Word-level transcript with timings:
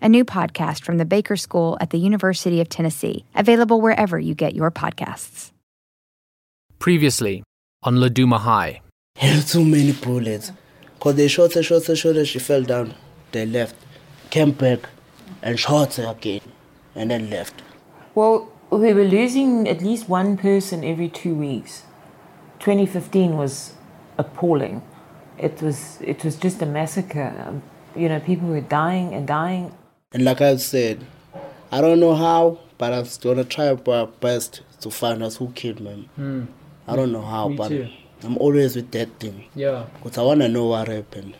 a 0.00 0.08
new 0.08 0.24
podcast 0.24 0.82
from 0.82 0.98
the 0.98 1.04
Baker 1.04 1.36
School 1.36 1.76
at 1.80 1.90
the 1.90 1.98
University 1.98 2.60
of 2.60 2.68
Tennessee, 2.68 3.24
available 3.34 3.80
wherever 3.80 4.18
you 4.18 4.34
get 4.34 4.54
your 4.54 4.70
podcasts. 4.70 5.52
Previously 6.78 7.42
on 7.82 7.96
Laduma 7.96 8.38
High. 8.38 8.82
too 9.46 9.64
many 9.64 9.92
bullets. 9.92 10.52
Because 10.94 11.14
they 11.16 11.28
shot 11.28 11.54
her, 11.54 11.62
shot 11.62 11.86
her, 11.86 11.96
shot 11.96 12.16
her, 12.16 12.24
she 12.24 12.38
fell 12.38 12.62
down. 12.62 12.94
They 13.32 13.46
left, 13.46 13.76
came 14.30 14.52
back, 14.52 14.88
and 15.42 15.58
shot 15.58 15.94
her 15.94 16.06
again, 16.06 16.40
and 16.94 17.10
then 17.10 17.30
left. 17.30 17.62
Well, 18.14 18.50
we 18.70 18.92
were 18.92 19.04
losing 19.04 19.68
at 19.68 19.80
least 19.80 20.08
one 20.08 20.36
person 20.36 20.84
every 20.84 21.08
two 21.08 21.34
weeks. 21.34 21.82
2015 22.60 23.36
was 23.36 23.74
appalling. 24.16 24.82
It 25.38 25.62
was, 25.62 26.00
it 26.00 26.24
was 26.24 26.36
just 26.36 26.60
a 26.62 26.66
massacre. 26.66 27.32
Um, 27.46 27.62
you 27.94 28.08
know, 28.08 28.20
people 28.20 28.48
were 28.48 28.60
dying 28.60 29.14
and 29.14 29.26
dying. 29.26 29.72
And 30.10 30.24
like 30.24 30.40
I 30.40 30.56
said, 30.56 31.04
I 31.70 31.82
don't 31.82 32.00
know 32.00 32.14
how, 32.14 32.60
but 32.78 32.94
I'm 32.94 33.04
gonna 33.20 33.44
try 33.44 33.76
my 33.86 34.06
best 34.06 34.62
to 34.80 34.90
find 34.90 35.22
out 35.22 35.34
who 35.34 35.50
killed 35.50 35.80
me. 35.80 36.08
Mm. 36.18 36.46
I 36.86 36.96
don't 36.96 37.12
know 37.12 37.20
how, 37.20 37.48
Me 37.48 37.56
but 37.56 37.68
too. 37.68 37.88
I'm 38.22 38.38
always 38.38 38.74
with 38.74 38.90
that 38.92 39.20
thing. 39.20 39.44
Yeah. 39.54 39.84
Because 40.02 40.16
I 40.16 40.22
wanna 40.22 40.48
know 40.48 40.64
what 40.64 40.88
happened. 40.88 41.34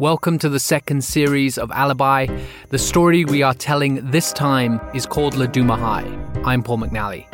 Welcome 0.00 0.40
to 0.40 0.48
the 0.48 0.58
second 0.58 1.04
series 1.04 1.58
of 1.58 1.70
Alibi. 1.70 2.26
The 2.70 2.78
story 2.78 3.24
we 3.24 3.44
are 3.44 3.54
telling 3.54 4.10
this 4.10 4.32
time 4.32 4.80
is 4.96 5.06
called 5.06 5.34
Laduma 5.34 5.78
High. 5.78 6.42
I'm 6.44 6.64
Paul 6.64 6.78
McNally. 6.78 7.24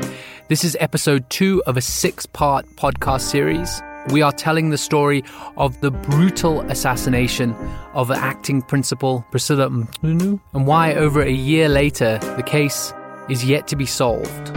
This 0.49 0.65
is 0.65 0.77
episode 0.81 1.31
two 1.31 1.63
of 1.65 1.79
a 1.79 1.81
six 1.81 2.27
part 2.27 2.67
podcast 2.77 3.23
series. 3.23 3.81
We 4.11 4.21
are 4.21 4.33
telling 4.33 4.69
the 4.69 4.79
story 4.79 5.25
of 5.57 5.81
the 5.81 5.91
brutal 5.91 6.61
assassination 6.71 7.55
of 7.95 8.11
acting 8.11 8.61
principal, 8.61 9.25
Priscilla 9.31 9.71
Mchunu, 9.71 10.41
and 10.53 10.67
why 10.67 10.95
over 10.95 11.23
a 11.23 11.31
year 11.31 11.69
later 11.69 12.19
the 12.37 12.43
case 12.43 12.93
is 13.31 13.45
yet 13.45 13.67
to 13.69 13.77
be 13.77 13.87
solved. 13.87 14.55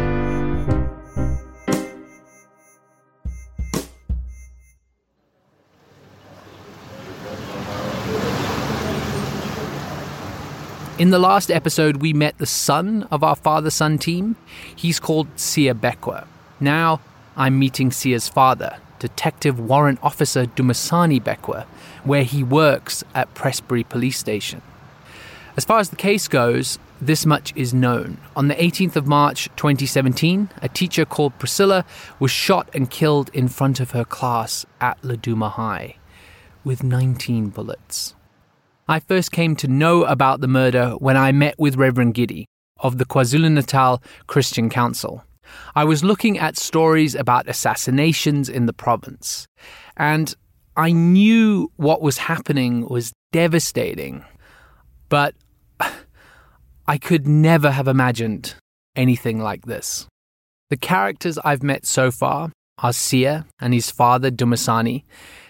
In 10.99 11.11
the 11.11 11.19
last 11.19 11.51
episode, 11.51 11.97
we 11.97 12.11
met 12.11 12.37
the 12.39 12.47
son 12.47 13.07
of 13.11 13.23
our 13.23 13.35
father 13.35 13.69
son 13.69 13.97
team. 13.97 14.35
He's 14.75 14.99
called 14.99 15.27
Sia 15.35 15.73
Bekwa. 15.75 16.25
Now 16.59 16.99
I'm 17.35 17.59
meeting 17.59 17.91
Sia's 17.91 18.27
father, 18.27 18.77
Detective 18.99 19.59
Warrant 19.59 19.99
Officer 20.03 20.45
Dumasani 20.45 21.21
Bekwa, 21.21 21.65
where 22.03 22.23
he 22.23 22.43
works 22.43 23.03
at 23.13 23.33
Prestbury 23.33 23.87
Police 23.87 24.17
Station. 24.17 24.61
As 25.55 25.65
far 25.65 25.79
as 25.79 25.89
the 25.89 25.95
case 25.95 26.27
goes, 26.27 26.77
this 27.01 27.25
much 27.25 27.53
is 27.55 27.73
known. 27.73 28.17
On 28.35 28.47
the 28.47 28.55
18th 28.55 28.95
of 28.95 29.07
March 29.07 29.49
2017, 29.55 30.49
a 30.61 30.69
teacher 30.69 31.05
called 31.05 31.37
Priscilla 31.39 31.85
was 32.19 32.31
shot 32.31 32.69
and 32.73 32.89
killed 32.89 33.29
in 33.33 33.47
front 33.47 33.79
of 33.79 33.91
her 33.91 34.05
class 34.05 34.65
at 34.81 35.01
Laduma 35.01 35.51
High 35.51 35.95
with 36.63 36.83
19 36.83 37.49
bullets. 37.49 38.15
I 38.87 38.99
first 38.99 39.31
came 39.31 39.55
to 39.57 39.67
know 39.67 40.03
about 40.03 40.41
the 40.41 40.47
murder 40.47 40.91
when 40.99 41.17
I 41.17 41.31
met 41.31 41.55
with 41.57 41.75
Reverend 41.75 42.13
Giddy 42.13 42.45
of 42.79 42.97
the 42.97 43.05
KwaZulu 43.05 43.51
Natal 43.51 44.01
Christian 44.27 44.69
Council. 44.69 45.23
I 45.75 45.83
was 45.83 46.03
looking 46.03 46.37
at 46.37 46.57
stories 46.57 47.15
about 47.15 47.47
assassinations 47.47 48.49
in 48.49 48.65
the 48.65 48.73
province, 48.73 49.47
and 49.95 50.33
I 50.75 50.91
knew 50.91 51.71
what 51.77 52.01
was 52.01 52.17
happening 52.17 52.87
was 52.87 53.13
devastating, 53.31 54.23
but 55.09 55.33
I 56.87 56.97
could 56.97 57.27
never 57.27 57.71
have 57.71 57.87
imagined 57.87 58.55
anything 58.95 59.39
like 59.39 59.65
this. 59.65 60.07
The 60.69 60.77
characters 60.77 61.37
I've 61.39 61.63
met 61.63 61.85
so 61.85 62.11
far 62.11 62.51
are 62.79 62.93
Sia 62.93 63.45
and 63.59 63.73
his 63.73 63.89
father 63.89 64.29
Dumasani, 64.29 65.03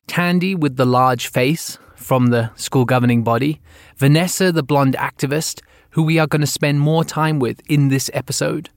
Tandy 0.08 0.56
with 0.56 0.78
the 0.78 0.86
large 0.86 1.28
face 1.28 1.78
from 1.96 2.28
the 2.28 2.52
school 2.56 2.86
governing 2.86 3.24
body, 3.24 3.60
Vanessa 3.98 4.52
the 4.52 4.64
blonde 4.64 4.96
activist, 4.98 5.62
who 5.92 6.04
we 6.04 6.20
are 6.20 6.28
going 6.28 6.42
to 6.42 6.48
spend 6.48 6.80
more 6.80 7.04
time 7.04 7.40
with 7.40 7.60
in 7.70 7.90
this 7.90 8.10
episode, 8.14 8.70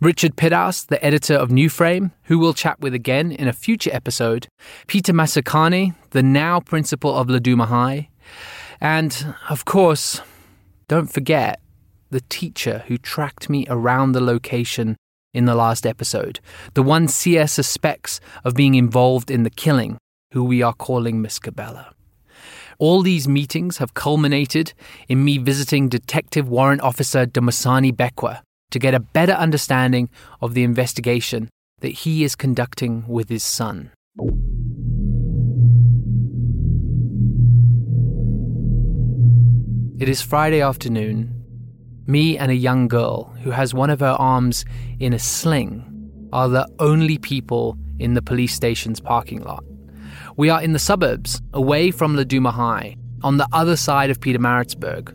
Richard 0.00 0.36
Pithouse, 0.36 0.86
the 0.86 1.02
editor 1.02 1.34
of 1.34 1.50
New 1.50 1.70
Frame, 1.70 2.12
who 2.24 2.38
we'll 2.38 2.52
chat 2.52 2.78
with 2.80 2.92
again 2.92 3.32
in 3.32 3.48
a 3.48 3.52
future 3.52 3.90
episode, 3.94 4.46
Peter 4.86 5.12
Masakane, 5.12 5.94
the 6.10 6.22
now 6.22 6.60
principal 6.60 7.16
of 7.16 7.28
Laduma 7.28 7.66
High, 7.66 8.10
and, 8.78 9.34
of 9.48 9.64
course, 9.64 10.20
don't 10.88 11.06
forget 11.06 11.60
the 12.10 12.20
teacher 12.28 12.84
who 12.88 12.98
tracked 12.98 13.48
me 13.48 13.66
around 13.70 14.12
the 14.12 14.20
location 14.20 14.96
in 15.32 15.46
the 15.46 15.54
last 15.54 15.86
episode, 15.86 16.40
the 16.74 16.82
one 16.82 17.08
Sia 17.08 17.48
suspects 17.48 18.20
of 18.44 18.54
being 18.54 18.74
involved 18.74 19.30
in 19.30 19.44
the 19.44 19.50
killing, 19.50 19.96
who 20.32 20.44
we 20.44 20.60
are 20.60 20.74
calling 20.74 21.22
Miss 21.22 21.38
Cabela. 21.38 21.92
All 22.78 23.00
these 23.00 23.26
meetings 23.26 23.78
have 23.78 23.94
culminated 23.94 24.74
in 25.08 25.24
me 25.24 25.38
visiting 25.38 25.88
Detective 25.88 26.50
Warrant 26.50 26.82
Officer 26.82 27.24
Dumasani 27.24 27.92
Bekwa 27.92 28.42
to 28.70 28.78
get 28.78 28.94
a 28.94 29.00
better 29.00 29.32
understanding 29.32 30.08
of 30.40 30.54
the 30.54 30.62
investigation 30.62 31.48
that 31.80 31.88
he 31.88 32.24
is 32.24 32.34
conducting 32.34 33.04
with 33.06 33.28
his 33.28 33.42
son. 33.42 33.90
It 39.98 40.08
is 40.08 40.20
Friday 40.20 40.60
afternoon. 40.60 41.32
Me 42.06 42.36
and 42.36 42.50
a 42.50 42.54
young 42.54 42.86
girl 42.86 43.34
who 43.42 43.50
has 43.50 43.72
one 43.72 43.90
of 43.90 44.00
her 44.00 44.16
arms 44.18 44.64
in 45.00 45.12
a 45.12 45.18
sling 45.18 45.82
are 46.32 46.48
the 46.48 46.68
only 46.78 47.18
people 47.18 47.76
in 47.98 48.14
the 48.14 48.22
police 48.22 48.54
station's 48.54 49.00
parking 49.00 49.42
lot. 49.42 49.64
We 50.36 50.50
are 50.50 50.62
in 50.62 50.72
the 50.72 50.78
suburbs, 50.78 51.40
away 51.54 51.90
from 51.90 52.14
Laduma 52.14 52.52
High, 52.52 52.96
on 53.22 53.38
the 53.38 53.48
other 53.52 53.76
side 53.76 54.10
of 54.10 54.20
Pietermaritzburg. 54.20 55.14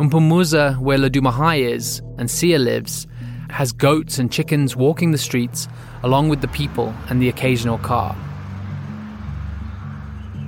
Umpumuza, 0.00 0.78
where 0.78 0.96
Laduma 0.96 1.30
High 1.30 1.56
is 1.56 2.00
and 2.16 2.30
Sia 2.30 2.58
lives, 2.58 3.06
has 3.50 3.70
goats 3.70 4.18
and 4.18 4.32
chickens 4.32 4.74
walking 4.74 5.10
the 5.10 5.18
streets, 5.18 5.68
along 6.02 6.30
with 6.30 6.40
the 6.40 6.48
people 6.48 6.94
and 7.10 7.20
the 7.20 7.28
occasional 7.28 7.76
car. 7.76 8.16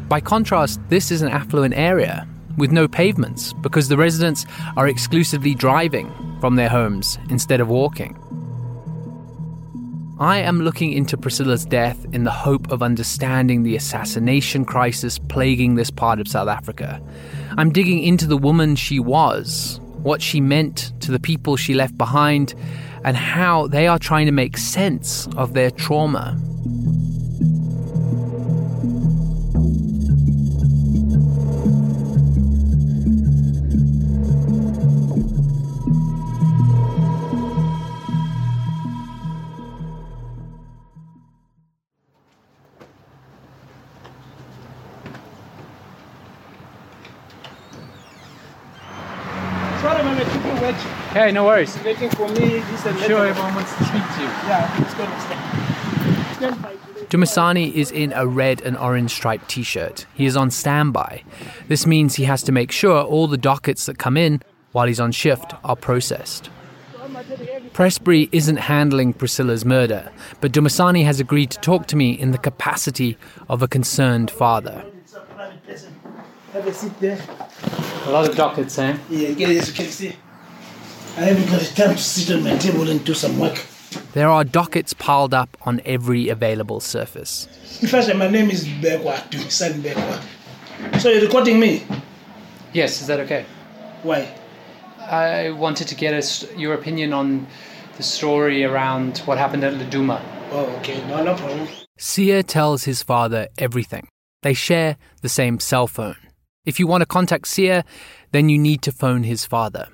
By 0.08 0.20
contrast, 0.20 0.80
this 0.88 1.10
is 1.10 1.20
an 1.20 1.28
affluent 1.28 1.74
area 1.74 2.26
with 2.56 2.72
no 2.72 2.88
pavements 2.88 3.52
because 3.60 3.88
the 3.88 3.98
residents 3.98 4.46
are 4.78 4.88
exclusively 4.88 5.54
driving 5.54 6.10
from 6.40 6.56
their 6.56 6.70
homes 6.70 7.18
instead 7.28 7.60
of 7.60 7.68
walking. 7.68 8.16
I 10.22 10.38
am 10.38 10.60
looking 10.60 10.92
into 10.92 11.16
Priscilla's 11.16 11.64
death 11.64 12.06
in 12.12 12.22
the 12.22 12.30
hope 12.30 12.70
of 12.70 12.80
understanding 12.80 13.64
the 13.64 13.74
assassination 13.74 14.64
crisis 14.64 15.18
plaguing 15.18 15.74
this 15.74 15.90
part 15.90 16.20
of 16.20 16.28
South 16.28 16.46
Africa. 16.46 17.02
I'm 17.58 17.72
digging 17.72 18.00
into 18.00 18.28
the 18.28 18.36
woman 18.36 18.76
she 18.76 19.00
was, 19.00 19.80
what 20.04 20.22
she 20.22 20.40
meant 20.40 20.92
to 21.00 21.10
the 21.10 21.18
people 21.18 21.56
she 21.56 21.74
left 21.74 21.98
behind, 21.98 22.54
and 23.04 23.16
how 23.16 23.66
they 23.66 23.88
are 23.88 23.98
trying 23.98 24.26
to 24.26 24.32
make 24.32 24.58
sense 24.58 25.26
of 25.36 25.54
their 25.54 25.72
trauma. 25.72 26.40
Hey, 51.22 51.30
no 51.30 51.44
worries. 51.44 51.78
Waiting 51.84 52.10
for 52.10 52.26
me. 52.30 52.58
This 52.58 52.84
and 52.84 52.98
Sure, 52.98 53.24
everyone 53.24 53.54
wants 53.54 53.70
to 53.76 53.84
speak 53.84 54.02
to 54.02 54.22
you. 54.22 54.26
Yeah, 54.48 54.82
it's 54.82 54.94
gonna 54.94 55.20
stand. 55.20 56.34
Stand 56.34 56.62
by 56.62 56.72
today. 56.72 57.06
Dumasani 57.06 57.72
is 57.72 57.92
in 57.92 58.12
a 58.12 58.26
red 58.26 58.60
and 58.62 58.76
orange 58.76 59.12
striped 59.12 59.48
t 59.48 59.62
shirt. 59.62 60.06
He 60.14 60.26
is 60.26 60.36
on 60.36 60.50
standby. 60.50 61.22
This 61.68 61.86
means 61.86 62.16
he 62.16 62.24
has 62.24 62.42
to 62.42 62.50
make 62.50 62.72
sure 62.72 63.04
all 63.04 63.28
the 63.28 63.36
dockets 63.36 63.86
that 63.86 63.98
come 63.98 64.16
in 64.16 64.42
while 64.72 64.88
he's 64.88 64.98
on 64.98 65.12
shift 65.12 65.54
are 65.62 65.76
processed. 65.76 66.50
Prestbury 67.72 68.28
isn't 68.32 68.56
handling 68.56 69.12
Priscilla's 69.12 69.64
murder, 69.64 70.10
but 70.40 70.50
Dumasani 70.50 71.04
has 71.04 71.20
agreed 71.20 71.52
to 71.52 71.60
talk 71.60 71.86
to 71.86 71.94
me 71.94 72.10
in 72.10 72.32
the 72.32 72.38
capacity 72.38 73.16
of 73.48 73.62
a 73.62 73.68
concerned 73.68 74.28
father. 74.28 74.84
A. 75.38 75.52
Have 76.52 76.66
a 76.66 76.74
seat 76.74 76.98
there. 76.98 77.20
A 78.06 78.10
lot 78.10 78.28
of 78.28 78.34
dockets, 78.34 78.76
eh? 78.76 78.98
Yeah, 79.08 79.30
get 79.30 79.50
it 79.50 79.58
as 79.58 79.68
you 79.68 79.74
can 79.74 79.86
see. 79.86 80.16
I 81.16 81.26
haven't 81.26 81.46
got 81.50 81.60
the 81.60 81.74
time 81.74 81.94
to 81.94 82.02
sit 82.02 82.34
on 82.34 82.42
my 82.42 82.56
table 82.56 82.88
and 82.88 83.04
do 83.04 83.12
some 83.12 83.38
work. 83.38 83.66
There 84.14 84.30
are 84.30 84.44
dockets 84.44 84.94
piled 84.94 85.34
up 85.34 85.56
on 85.62 85.82
every 85.84 86.30
available 86.30 86.80
surface. 86.80 87.46
First, 87.86 88.14
my 88.14 88.28
name 88.28 88.50
is 88.50 88.66
Bekwa, 88.66 89.50
son 89.50 89.82
Bekwa. 89.82 90.22
So 91.00 91.10
you're 91.10 91.20
recording 91.20 91.60
me? 91.60 91.84
Yes, 92.72 93.02
is 93.02 93.08
that 93.08 93.20
okay? 93.20 93.44
Why? 94.02 94.34
I 94.98 95.50
wanted 95.50 95.88
to 95.88 95.94
get 95.94 96.14
us 96.14 96.50
your 96.56 96.72
opinion 96.72 97.12
on 97.12 97.46
the 97.98 98.02
story 98.02 98.64
around 98.64 99.18
what 99.18 99.36
happened 99.36 99.64
at 99.64 99.74
Laduma. 99.74 100.22
Oh, 100.50 100.64
okay. 100.78 101.06
No, 101.08 101.22
no 101.22 101.34
problem. 101.34 101.68
Sia 101.98 102.42
tells 102.42 102.84
his 102.84 103.02
father 103.02 103.48
everything. 103.58 104.08
They 104.40 104.54
share 104.54 104.96
the 105.20 105.28
same 105.28 105.60
cell 105.60 105.86
phone. 105.86 106.16
If 106.64 106.80
you 106.80 106.86
want 106.86 107.02
to 107.02 107.06
contact 107.06 107.48
Sia, 107.48 107.84
then 108.30 108.48
you 108.48 108.58
need 108.58 108.80
to 108.82 108.92
phone 108.92 109.24
his 109.24 109.44
father. 109.44 109.88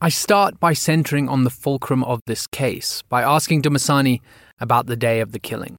I 0.00 0.08
start 0.08 0.58
by 0.58 0.72
centering 0.72 1.28
on 1.28 1.44
the 1.44 1.50
fulcrum 1.50 2.02
of 2.04 2.20
this 2.26 2.46
case 2.48 3.02
by 3.08 3.22
asking 3.22 3.62
Dumasani 3.62 4.20
about 4.60 4.86
the 4.86 4.96
day 4.96 5.20
of 5.20 5.32
the 5.32 5.38
killing. 5.38 5.76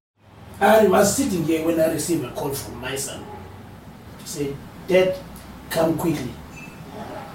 I 0.61 0.87
was 0.87 1.15
sitting 1.15 1.43
here 1.43 1.65
when 1.65 1.79
I 1.79 1.91
received 1.91 2.23
a 2.23 2.31
call 2.31 2.53
from 2.53 2.79
my 2.79 2.95
son. 2.95 3.23
He 4.19 4.27
said, 4.27 4.55
Dad, 4.87 5.17
come 5.69 5.97
quickly. 5.97 6.31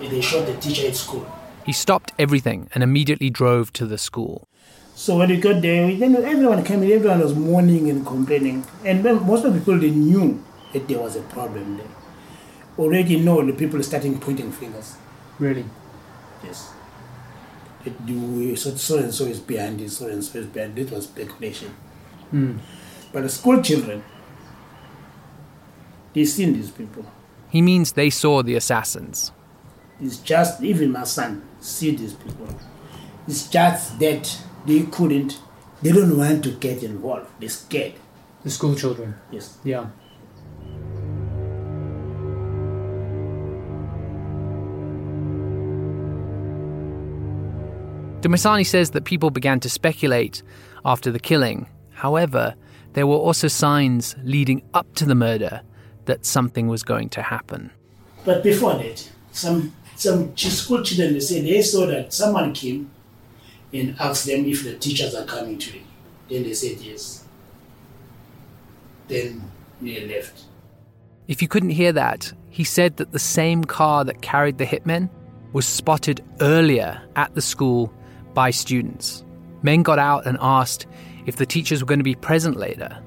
And 0.01 0.11
they 0.11 0.23
shot 0.23 0.47
the 0.47 0.55
teacher 0.55 0.89
at 0.89 0.97
school. 0.97 1.31
He 1.67 1.73
stopped 1.73 2.13
everything 2.19 2.71
and 2.75 2.83
immediately 2.83 3.29
drove 3.29 3.73
to 3.75 3.87
the 3.87 3.99
school. 3.99 4.49
So 4.95 5.19
when 5.19 5.29
we 5.29 5.37
got 5.37 5.61
there, 5.61 5.95
then 5.95 6.17
everyone 6.17 6.65
came 6.65 6.83
in, 6.83 6.91
everyone 6.91 7.21
was 7.21 7.35
mourning 7.35 7.91
and 7.91 8.07
complaining. 8.07 8.65
And 8.85 9.05
most 9.05 9.45
of 9.45 9.53
the 9.53 9.59
people, 9.59 9.79
they 9.79 9.91
knew 9.91 10.43
that 10.73 10.89
there 10.89 10.99
was 10.99 11.15
a 11.15 11.23
problem 11.23 11.77
there. 11.77 11.87
Already 12.79 13.19
know 13.19 13.45
the 13.45 13.53
people 13.53 13.83
starting 13.83 14.19
pointing 14.19 14.51
fingers. 14.51 14.97
Really? 15.39 15.67
Yes. 16.45 16.73
That 17.85 17.93
you, 18.07 18.57
so, 18.57 18.75
so 18.75 18.99
and 18.99 19.15
so 19.15 19.25
is 19.25 19.41
behind 19.41 19.81
this, 19.81 19.99
so 19.99 20.09
and 20.09 20.23
so 20.23 20.39
is 20.39 20.47
behind 20.47 20.77
this 20.77 20.91
was 20.91 21.05
speculation. 21.05 21.75
Hmm. 22.31 22.59
But 23.13 23.23
the 23.23 23.29
school 23.29 23.63
children, 23.63 24.05
they 26.13 26.25
seen 26.25 26.53
these 26.53 26.71
people. 26.71 27.05
He 27.49 27.63
means 27.63 27.93
they 27.93 28.11
saw 28.11 28.43
the 28.43 28.55
assassins. 28.55 29.33
It's 30.01 30.19
just 30.19 30.63
even 30.63 30.93
my 30.93 31.05
son 31.05 31.43
see 31.61 31.95
these 31.95 32.15
people. 32.15 32.49
It's 33.27 33.49
just 33.49 33.99
that 33.99 34.39
they 34.67 34.83
couldn't, 34.83 35.41
they 35.83 35.93
don't 35.93 36.17
want 36.17 36.45
to 36.45 36.53
get 36.53 36.83
involved. 36.83 37.29
They're 37.39 37.49
scared. 37.49 37.95
The 38.45 38.51
school 38.51 38.75
children. 38.75 39.17
Yes. 39.31 39.59
Yeah. 39.65 39.87
Dumasani 48.21 48.67
says 48.67 48.91
that 48.91 49.05
people 49.05 49.31
began 49.31 49.61
to 49.61 49.71
speculate 49.71 50.43
after 50.85 51.11
the 51.11 51.19
killing. 51.19 51.67
However, 51.93 52.55
there 52.93 53.07
were 53.07 53.17
also 53.17 53.49
signs 53.49 54.15
leading 54.23 54.63
up 54.75 54.95
to 54.97 55.07
the 55.07 55.15
murder 55.15 55.63
that 56.05 56.27
something 56.27 56.69
was 56.69 56.83
going 56.83 57.09
to 57.11 57.23
happen. 57.23 57.71
But 58.25 58.43
before 58.43 58.75
that, 58.75 59.11
some 59.33 59.75
some 59.97 60.37
school 60.37 60.83
children 60.83 61.15
they 61.15 61.21
say 61.21 61.41
they 61.41 61.63
saw 61.63 61.87
that 61.87 62.13
someone 62.13 62.53
came 62.53 62.91
and 63.73 63.97
asked 64.01 64.27
them 64.27 64.45
if 64.47 64.65
the 64.65 64.75
teachers 64.77 65.15
are 65.15 65.25
coming 65.25 65.59
today. 65.59 65.83
Then 66.29 66.43
they 66.43 66.55
said 66.55 66.79
yes. 66.79 67.25
Then 69.09 69.51
they 69.81 70.07
left. 70.07 70.45
If 71.29 71.41
you 71.41 71.49
couldn't 71.49 71.71
hear 71.71 71.93
that, 71.93 72.33
he 72.51 72.65
said 72.65 72.97
that 72.97 73.13
the 73.13 73.19
same 73.19 73.65
car 73.65 74.05
that 74.05 74.21
carried 74.21 74.59
the 74.59 74.67
hitmen 74.67 75.09
was 75.53 75.67
spotted 75.67 76.23
earlier 76.41 77.01
at 77.17 77.35
the 77.35 77.43
school 77.43 77.93
by 78.35 78.51
students. 78.51 79.25
Men 79.63 79.83
got 79.83 79.99
out 79.99 80.27
and 80.27 80.39
asked 80.41 80.87
if 81.27 81.37
the 81.37 81.47
teachers 81.47 81.83
were 81.83 81.87
going 81.87 81.99
to 82.01 82.05
be 82.05 82.15
present 82.15 82.57
later. 82.57 83.03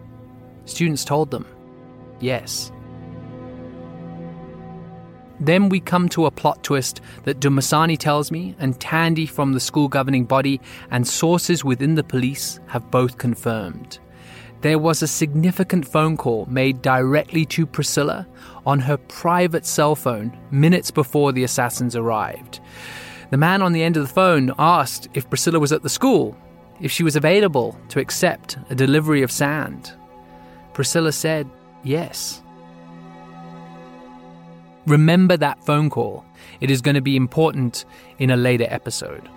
Students 0.65 1.03
told 1.03 1.31
them, 1.31 1.45
yes. 2.19 2.71
Then 5.39 5.67
we 5.67 5.79
come 5.79 6.07
to 6.09 6.25
a 6.25 6.31
plot 6.31 6.63
twist 6.63 7.01
that 7.23 7.39
Dumasani 7.39 7.97
tells 7.97 8.31
me, 8.31 8.55
and 8.59 8.79
Tandy 8.79 9.25
from 9.25 9.51
the 9.51 9.59
school 9.59 9.89
governing 9.89 10.25
body 10.25 10.61
and 10.89 11.05
sources 11.05 11.65
within 11.65 11.95
the 11.95 12.03
police 12.03 12.59
have 12.67 12.89
both 12.91 13.17
confirmed. 13.17 13.99
There 14.61 14.79
was 14.79 15.01
a 15.01 15.07
significant 15.07 15.85
phone 15.85 16.15
call 16.15 16.45
made 16.45 16.81
directly 16.81 17.45
to 17.47 17.65
Priscilla 17.65 18.25
on 18.65 18.79
her 18.79 18.95
private 18.95 19.65
cell 19.65 19.95
phone 19.95 20.37
minutes 20.51 20.89
before 20.91 21.33
the 21.33 21.43
assassins 21.43 21.97
arrived. 21.97 22.61
The 23.33 23.37
man 23.37 23.63
on 23.63 23.71
the 23.71 23.81
end 23.81 23.97
of 23.97 24.03
the 24.03 24.13
phone 24.13 24.53
asked 24.59 25.07
if 25.15 25.27
Priscilla 25.27 25.59
was 25.59 25.71
at 25.71 25.81
the 25.81 25.89
school, 25.89 26.37
if 26.79 26.91
she 26.91 27.01
was 27.01 27.15
available 27.15 27.75
to 27.89 27.99
accept 27.99 28.59
a 28.69 28.75
delivery 28.75 29.23
of 29.23 29.31
sand. 29.31 29.91
Priscilla 30.73 31.11
said 31.11 31.49
yes. 31.81 32.43
Remember 34.85 35.35
that 35.35 35.65
phone 35.65 35.89
call. 35.89 36.23
It 36.61 36.69
is 36.69 36.79
going 36.79 36.93
to 36.93 37.01
be 37.01 37.15
important 37.15 37.85
in 38.19 38.29
a 38.29 38.37
later 38.37 38.67
episode. 38.69 39.27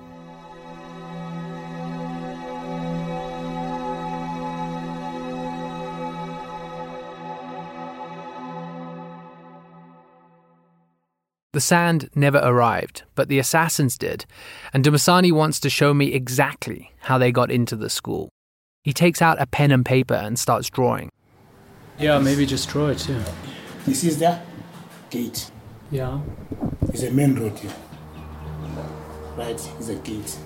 The 11.56 11.60
sand 11.62 12.10
never 12.14 12.36
arrived, 12.36 13.04
but 13.14 13.28
the 13.28 13.38
assassins 13.38 13.96
did, 13.96 14.26
and 14.75 14.84
Dumasani 14.84 15.32
wants 15.32 15.58
to 15.60 15.70
show 15.70 15.94
me 15.94 16.12
exactly 16.12 16.92
how 16.98 17.16
they 17.16 17.32
got 17.32 17.50
into 17.50 17.76
the 17.76 17.88
school. 17.88 18.28
He 18.84 18.92
takes 18.92 19.22
out 19.22 19.40
a 19.40 19.46
pen 19.46 19.70
and 19.70 19.82
paper 19.82 20.12
and 20.12 20.38
starts 20.38 20.68
drawing. 20.68 21.08
Yeah, 21.98 22.18
maybe 22.18 22.44
just 22.44 22.68
draw 22.68 22.88
it 22.88 22.98
too. 22.98 23.18
This 23.86 24.04
is 24.04 24.18
the 24.18 24.38
gate. 25.08 25.50
Yeah. 25.90 26.20
It's 26.90 27.04
a 27.04 27.10
main 27.10 27.34
road 27.36 27.58
here. 27.58 27.72
Right, 29.34 29.58
it's 29.78 29.88
a 29.88 29.94
gate. 29.94 30.36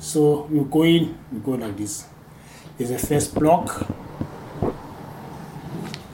So 0.00 0.48
you 0.50 0.64
go 0.64 0.82
in, 0.82 1.16
you 1.32 1.38
go 1.38 1.52
like 1.52 1.76
this. 1.76 2.04
There's 2.76 2.90
a 2.90 2.98
first 2.98 3.32
block. 3.32 3.86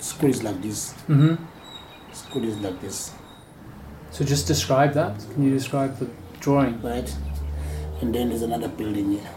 School 0.00 0.28
is 0.28 0.42
like 0.42 0.60
this. 0.60 0.92
Mm-hmm. 1.08 1.42
School 2.12 2.44
is 2.44 2.58
like 2.58 2.78
this. 2.82 3.10
So 4.14 4.24
just 4.24 4.46
describe 4.46 4.92
that. 4.92 5.18
Can 5.32 5.42
you 5.42 5.50
describe 5.50 5.98
the 5.98 6.08
drawing? 6.38 6.80
right? 6.82 7.12
And 8.00 8.14
then 8.14 8.28
there's 8.28 8.42
another 8.42 8.68
building 8.68 9.10
here. 9.10 9.30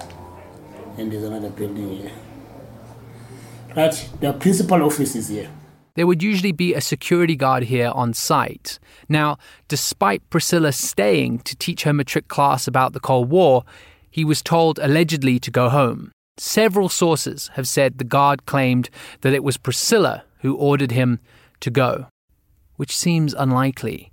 And 0.99 1.11
there's 1.11 1.23
another 1.23 1.49
building 1.49 1.97
here. 1.97 2.11
Right? 3.75 4.07
The 4.21 4.33
principal 4.33 4.83
office 4.83 5.15
is 5.15 5.29
here. 5.29 5.49
There 5.95 6.05
would 6.05 6.21
usually 6.21 6.51
be 6.51 6.75
a 6.75 6.81
security 6.81 7.35
guard 7.35 7.63
here 7.63 7.89
on 7.95 8.13
site. 8.13 8.77
Now, 9.09 9.39
despite 9.67 10.29
Priscilla 10.29 10.71
staying 10.71 11.39
to 11.39 11.55
teach 11.55 11.81
her 11.81 11.93
matric 11.93 12.27
class 12.27 12.67
about 12.67 12.93
the 12.93 12.99
Cold 12.99 13.31
War, 13.31 13.63
he 14.11 14.23
was 14.23 14.43
told 14.43 14.77
allegedly 14.77 15.39
to 15.39 15.49
go 15.49 15.69
home. 15.69 16.11
Several 16.37 16.87
sources 16.87 17.49
have 17.55 17.67
said 17.67 17.97
the 17.97 18.03
guard 18.03 18.45
claimed 18.45 18.91
that 19.21 19.33
it 19.33 19.43
was 19.43 19.57
Priscilla 19.57 20.23
who 20.41 20.55
ordered 20.55 20.91
him 20.91 21.19
to 21.61 21.71
go, 21.71 22.09
which 22.75 22.95
seems 22.95 23.33
unlikely. 23.33 24.11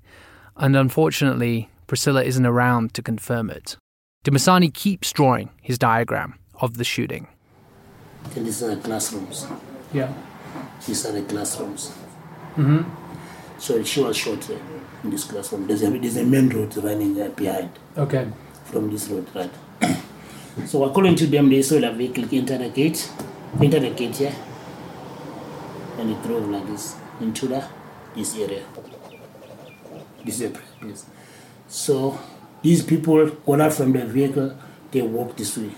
And 0.56 0.76
unfortunately, 0.76 1.68
Priscilla 1.86 2.22
isn't 2.22 2.46
around 2.46 2.94
to 2.94 3.02
confirm 3.02 3.50
it. 3.50 3.76
Dumasani 4.24 4.72
keeps 4.72 5.12
drawing 5.12 5.50
his 5.60 5.78
diagram 5.78 6.38
of 6.60 6.76
the 6.76 6.84
shooting. 6.84 7.26
And 8.36 8.46
these 8.46 8.62
are 8.62 8.74
the 8.74 8.80
classrooms. 8.80 9.46
Yeah. 9.92 10.12
These 10.86 11.04
are 11.06 11.12
the 11.12 11.22
classrooms. 11.22 11.90
Mm-hmm. 12.56 12.82
So 13.58 13.82
she 13.82 14.00
was 14.00 14.16
shot 14.16 14.40
there 14.42 14.60
in 15.02 15.10
this 15.10 15.24
classroom. 15.24 15.66
There's 15.66 15.82
a, 15.82 15.90
there's 15.90 16.16
a 16.16 16.24
main 16.24 16.48
road 16.48 16.76
running 16.78 17.14
behind 17.32 17.70
Okay. 17.98 18.28
from 18.64 18.90
this 18.90 19.08
road, 19.08 19.26
right? 19.34 19.50
so 20.66 20.84
according 20.84 21.16
to 21.16 21.26
them, 21.26 21.50
they 21.50 21.62
saw 21.62 21.80
the 21.80 21.92
vehicle 21.92 22.24
enter 22.32 22.58
the 22.58 22.68
gate, 22.70 23.10
enter 23.60 23.80
the 23.80 23.90
gate 23.90 24.16
here, 24.16 24.34
and 25.98 26.10
it 26.10 26.22
drove 26.22 26.48
like 26.48 26.66
this 26.66 26.96
into 27.20 27.46
the 27.48 27.64
this 28.16 28.36
area. 28.36 28.62
This 30.24 30.40
is. 30.40 31.06
So 31.68 32.18
These 32.64 32.82
people 32.82 33.28
got 33.44 33.60
out 33.60 33.74
from 33.74 33.92
their 33.92 34.06
vehicle, 34.06 34.56
they 34.90 35.02
walked 35.02 35.36
this 35.36 35.58
way. 35.58 35.70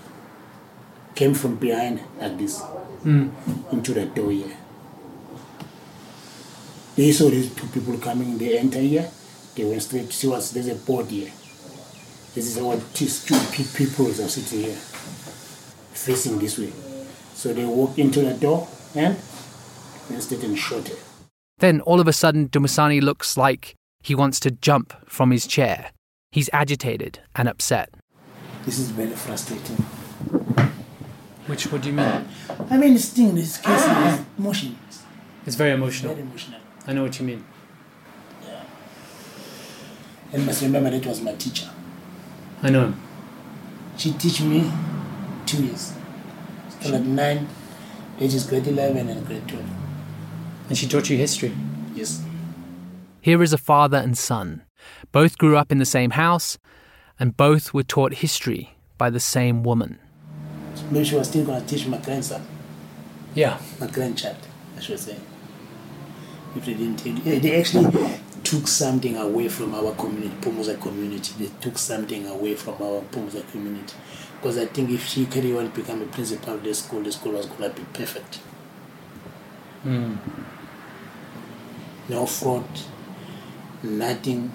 Came 1.15 1.33
from 1.33 1.57
behind 1.57 1.99
like 2.17 2.37
this 2.37 2.61
hmm. 2.61 3.27
into 3.73 3.93
the 3.93 4.05
door 4.05 4.31
here. 4.31 4.55
They 6.95 7.11
saw 7.11 7.29
these 7.29 7.53
two 7.53 7.67
people 7.67 7.97
coming, 7.97 8.37
they 8.37 8.57
enter 8.57 8.79
here, 8.79 9.11
they 9.55 9.65
went 9.65 9.83
straight 9.83 10.07
to 10.07 10.13
see 10.13 10.27
what's 10.29 10.51
there's 10.51 10.69
a 10.69 10.75
board 10.75 11.07
here. 11.07 11.29
This 12.33 12.55
is 12.55 12.57
our 12.57 12.77
these 12.93 13.25
two 13.25 13.35
people 13.75 14.07
are 14.07 14.13
sitting 14.13 14.59
here, 14.61 14.75
facing 15.91 16.39
this 16.39 16.57
way. 16.57 16.71
So 17.33 17.51
they 17.51 17.65
walked 17.65 17.99
into 17.99 18.21
the 18.21 18.33
door 18.33 18.65
and 18.95 19.17
went 20.09 20.23
straight 20.23 20.43
and 20.45 20.57
shot 20.57 20.87
her. 20.87 20.95
Then 21.57 21.81
all 21.81 21.99
of 21.99 22.07
a 22.07 22.13
sudden, 22.13 22.47
Dumasani 22.47 23.01
looks 23.01 23.35
like 23.35 23.75
he 24.07 24.15
wants 24.15 24.39
to 24.39 24.49
jump 24.49 24.93
from 25.05 25.31
his 25.31 25.45
chair. 25.45 25.91
He's 26.31 26.49
agitated 26.53 27.19
and 27.35 27.49
upset. 27.49 27.89
This 28.63 28.79
is 28.79 28.89
very 28.91 29.11
frustrating. 29.11 29.75
Which, 31.47 31.69
what 31.69 31.81
do 31.81 31.89
you 31.89 31.95
mean? 31.95 32.25
I 32.69 32.77
mean, 32.77 32.93
this 32.93 33.09
thing, 33.09 33.35
this 33.35 33.57
case 33.57 33.83
is 33.83 34.25
emotion, 34.37 34.79
It's 35.45 35.57
very 35.57 35.71
emotional. 35.71 36.13
very 36.15 36.25
emotional. 36.25 36.61
I 36.87 36.93
know 36.93 37.03
what 37.03 37.19
you 37.19 37.25
mean. 37.25 37.43
Yeah. 38.45 38.63
And 40.31 40.45
must 40.45 40.61
remember 40.61 40.89
that 40.89 41.05
was 41.05 41.19
my 41.19 41.33
teacher. 41.33 41.69
I 42.63 42.69
know 42.69 42.85
him. 42.85 43.01
She 43.97 44.13
teach 44.13 44.39
me 44.39 44.71
two 45.45 45.65
years. 45.65 45.91
Still 46.69 46.95
at 46.95 47.01
nine, 47.01 47.49
which 48.19 48.33
is 48.33 48.45
grade 48.45 48.67
11 48.67 49.09
and 49.09 49.27
grade 49.27 49.45
12. 49.49 49.65
And 50.69 50.77
she 50.77 50.87
taught 50.87 51.09
you 51.09 51.17
history. 51.17 51.51
Yes. 51.93 52.23
Here 53.21 53.41
is 53.43 53.53
a 53.53 53.57
father 53.57 53.97
and 53.97 54.17
son. 54.17 54.63
Both 55.11 55.37
grew 55.37 55.57
up 55.57 55.71
in 55.71 55.79
the 55.79 55.85
same 55.85 56.11
house, 56.11 56.57
and 57.19 57.35
both 57.35 57.73
were 57.73 57.83
taught 57.83 58.15
history 58.15 58.75
by 58.97 59.09
the 59.09 59.19
same 59.19 59.63
woman. 59.63 59.99
Maybe 60.91 61.05
she 61.05 61.15
was 61.15 61.27
still 61.27 61.45
going 61.45 61.61
to 61.61 61.67
teach 61.67 61.87
my 61.87 61.97
grandson, 61.97 62.45
Yeah. 63.33 63.57
my 63.79 63.87
grandchild, 63.87 64.37
I 64.77 64.79
should 64.79 64.99
say. 64.99 65.17
If 66.55 66.65
they 66.65 66.73
didn't 66.73 66.97
take, 66.97 67.23
they 67.23 67.59
actually 67.59 68.19
took 68.43 68.67
something 68.67 69.17
away 69.17 69.49
from 69.49 69.75
our 69.75 69.93
community, 69.95 70.33
Pomosa 70.41 70.79
community. 70.79 71.33
They 71.37 71.51
took 71.59 71.77
something 71.77 72.25
away 72.27 72.55
from 72.55 72.75
our 72.75 73.01
Pomosa 73.11 73.43
community. 73.51 73.93
Because 74.39 74.57
I 74.57 74.65
think 74.67 74.89
if 74.91 75.05
she 75.05 75.25
carry 75.25 75.55
on 75.57 75.69
to 75.71 75.75
become 75.75 76.01
a 76.01 76.05
principal 76.05 76.53
of 76.53 76.63
the 76.63 76.73
school, 76.73 77.01
the 77.01 77.11
school 77.11 77.33
was 77.33 77.47
going 77.47 77.69
to 77.71 77.75
be 77.75 77.85
perfect. 77.93 78.35
Hmm. 79.83 80.15
No 82.07 82.25
fraud, 82.25 82.63
nothing. 83.83 84.51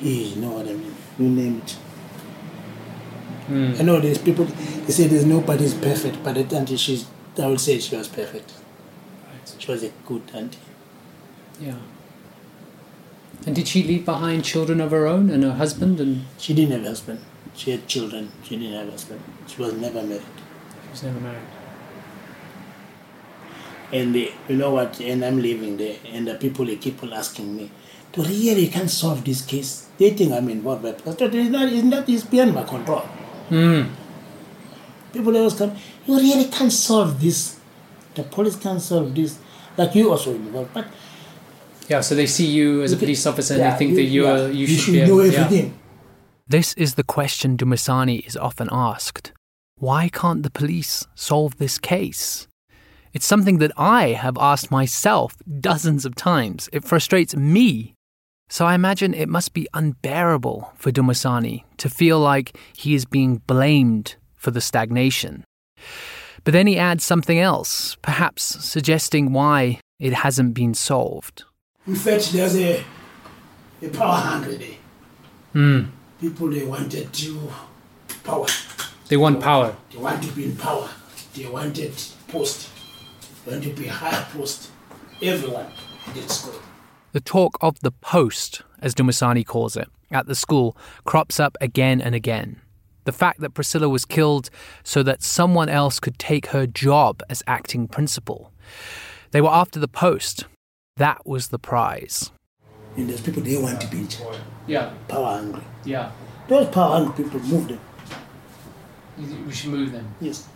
You 0.00 0.36
know 0.36 0.50
what 0.52 0.66
I 0.66 0.72
mean? 0.72 0.94
You 1.18 1.28
name 1.28 1.62
it. 1.64 1.76
I 3.50 3.82
know 3.82 3.98
there's 4.00 4.18
people, 4.18 4.44
they 4.44 4.92
say 4.92 5.08
there's 5.08 5.24
nobody 5.24 5.64
is 5.64 5.74
perfect, 5.74 6.22
but 6.22 6.36
that 6.36 6.52
auntie, 6.52 6.76
she's, 6.76 7.06
I 7.36 7.46
would 7.48 7.60
say 7.60 7.80
she 7.80 7.96
was 7.96 8.06
perfect. 8.06 8.52
Right. 9.26 9.54
She 9.58 9.70
was 9.72 9.82
a 9.82 9.90
good 10.06 10.22
auntie. 10.32 10.58
Yeah. 11.60 11.74
And 13.46 13.56
did 13.56 13.66
she 13.66 13.82
leave 13.82 14.04
behind 14.04 14.44
children 14.44 14.80
of 14.80 14.92
her 14.92 15.06
own 15.08 15.30
and 15.30 15.42
her 15.42 15.52
husband? 15.54 15.98
And 15.98 16.26
She 16.38 16.54
didn't 16.54 16.72
have 16.72 16.84
a 16.84 16.88
husband. 16.88 17.20
She 17.54 17.72
had 17.72 17.88
children. 17.88 18.30
She 18.44 18.56
didn't 18.56 18.74
have 18.74 18.88
a 18.88 18.92
husband. 18.92 19.20
She 19.48 19.60
was 19.60 19.72
never 19.74 20.02
married. 20.02 20.22
she 20.84 20.90
was 20.92 21.02
never 21.02 21.20
married. 21.20 21.42
And 23.92 24.14
they, 24.14 24.32
you 24.48 24.56
know 24.56 24.70
what? 24.70 25.00
And 25.00 25.24
I'm 25.24 25.42
living 25.42 25.76
there, 25.76 25.96
and 26.06 26.28
the 26.28 26.36
people 26.36 26.64
they 26.64 26.76
keep 26.76 27.02
on 27.02 27.12
asking 27.12 27.56
me, 27.56 27.72
"To 28.12 28.22
really 28.22 28.66
can't 28.68 28.90
solve 28.90 29.24
this 29.24 29.42
case." 29.42 29.86
They 29.98 30.10
think 30.10 30.32
I'm 30.32 30.48
involved, 30.48 30.82
but 30.82 30.96
I 31.06 31.12
thought 31.12 31.34
it's 31.34 31.50
not. 31.50 31.68
It's 31.72 31.84
not. 31.84 32.08
It's 32.08 32.24
beyond 32.24 32.54
my 32.54 32.62
control. 32.64 33.00
Hmm. 33.50 33.82
People 35.12 35.36
always 35.36 35.54
come. 35.54 35.72
You 36.06 36.16
really 36.16 36.44
can't 36.46 36.72
solve 36.72 37.20
this. 37.20 37.56
The 38.14 38.22
police 38.22 38.56
can't 38.56 38.80
solve 38.80 39.14
this. 39.14 39.38
Like 39.76 39.94
you 39.94 40.10
also 40.10 40.32
involved, 40.34 40.72
but 40.74 40.86
Yeah, 41.88 42.00
so 42.02 42.14
they 42.14 42.26
see 42.26 42.46
you 42.46 42.82
as 42.82 42.92
a 42.92 42.94
You 42.94 42.98
can- 42.98 43.06
police 43.06 43.26
officer 43.26 43.54
and 43.54 43.62
yeah, 43.62 43.70
they 43.72 43.78
think 43.78 43.94
that 43.96 44.02
you 44.04 44.24
yeah, 44.24 44.30
are 44.32 44.48
you, 44.50 44.66
you 44.66 44.76
should, 44.76 44.92
be 44.94 45.00
know 45.00 45.20
able- 45.20 45.26
yeah. 45.26 45.40
everything. 45.40 45.74
This 46.48 46.72
is 46.74 46.94
the 46.94 47.02
question 47.02 47.56
Dumasani 47.56 48.24
is 48.26 48.36
often 48.36 48.68
asked. 48.70 49.32
Why 49.76 50.08
can't 50.08 50.42
the 50.44 50.50
police 50.50 51.06
solve 51.14 51.56
this 51.58 51.78
case? 51.78 52.46
It's 53.12 53.26
something 53.26 53.58
that 53.58 53.72
I 53.76 54.08
have 54.24 54.36
asked 54.38 54.70
myself 54.70 55.36
dozens 55.60 56.04
of 56.04 56.14
times. 56.14 56.68
It 56.72 56.84
frustrates 56.84 57.34
me. 57.34 57.94
So 58.52 58.66
I 58.66 58.74
imagine 58.74 59.14
it 59.14 59.28
must 59.28 59.54
be 59.54 59.68
unbearable 59.72 60.72
for 60.74 60.90
Dumasani 60.90 61.62
to 61.76 61.88
feel 61.88 62.18
like 62.18 62.58
he 62.76 62.96
is 62.96 63.04
being 63.04 63.36
blamed 63.46 64.16
for 64.34 64.50
the 64.50 64.60
stagnation. 64.60 65.44
But 66.42 66.52
then 66.52 66.66
he 66.66 66.76
adds 66.76 67.04
something 67.04 67.38
else, 67.38 67.96
perhaps 68.02 68.42
suggesting 68.42 69.32
why 69.32 69.78
it 70.00 70.12
hasn't 70.12 70.54
been 70.54 70.74
solved. 70.74 71.44
In 71.86 71.94
fact, 71.94 72.32
there's 72.32 72.56
a, 72.56 72.82
a 73.82 73.88
power 73.90 74.16
hungry 74.16 74.56
there. 74.56 74.78
Hmm. 75.52 75.90
People 76.20 76.50
they 76.50 76.64
wanted 76.64 77.12
to 77.12 77.52
power. 78.24 78.46
They 79.06 79.16
want 79.16 79.40
power. 79.40 79.76
They 79.92 79.98
want 79.98 80.24
to 80.24 80.32
be 80.32 80.46
in 80.46 80.56
power. 80.56 80.88
They 81.34 81.46
wanted 81.46 81.92
post. 82.26 82.68
They 83.44 83.52
want 83.52 83.62
to 83.62 83.72
be 83.74 83.86
higher 83.86 84.26
post. 84.32 84.70
Everyone 85.22 85.66
at 86.08 86.14
that 86.14 86.30
school. 86.30 86.60
The 87.12 87.20
talk 87.20 87.58
of 87.60 87.80
the 87.80 87.90
post, 87.90 88.62
as 88.80 88.94
Dumasani 88.94 89.44
calls 89.44 89.76
it, 89.76 89.88
at 90.10 90.26
the 90.26 90.34
school 90.34 90.76
crops 91.04 91.40
up 91.40 91.56
again 91.60 92.00
and 92.00 92.14
again. 92.14 92.60
The 93.04 93.12
fact 93.12 93.40
that 93.40 93.54
Priscilla 93.54 93.88
was 93.88 94.04
killed 94.04 94.50
so 94.84 95.02
that 95.02 95.22
someone 95.22 95.68
else 95.68 95.98
could 95.98 96.18
take 96.18 96.46
her 96.48 96.66
job 96.66 97.22
as 97.28 97.42
acting 97.46 97.88
principal. 97.88 98.52
They 99.32 99.40
were 99.40 99.50
after 99.50 99.80
the 99.80 99.88
post. 99.88 100.44
That 100.96 101.26
was 101.26 101.48
the 101.48 101.58
prize. 101.58 102.30
And 102.96 103.08
there's 103.08 103.20
people 103.20 103.42
they 103.42 103.56
want 103.56 103.80
to 103.80 103.88
be 103.88 103.98
in 103.98 104.08
charge. 104.08 104.38
Yeah, 104.66 104.92
power 105.08 105.38
hungry. 105.38 105.62
yeah. 105.84 106.12
Those 106.48 106.68
power 106.68 106.98
hungry 106.98 107.24
people 107.24 107.40
move 107.40 107.68
them. 107.68 107.80
We 109.46 109.52
should 109.52 109.70
move 109.70 109.92
them. 109.92 110.14
Yes. 110.20 110.48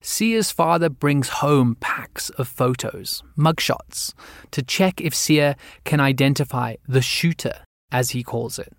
Sia's 0.00 0.52
father 0.52 0.88
brings 0.88 1.28
home 1.28 1.76
packs 1.80 2.30
of 2.30 2.46
photos, 2.48 3.22
mugshots, 3.36 4.14
to 4.52 4.62
check 4.62 5.00
if 5.00 5.14
Sia 5.14 5.56
can 5.84 6.00
identify 6.00 6.76
the 6.86 7.02
shooter, 7.02 7.64
as 7.90 8.10
he 8.10 8.22
calls 8.22 8.58
it. 8.58 8.72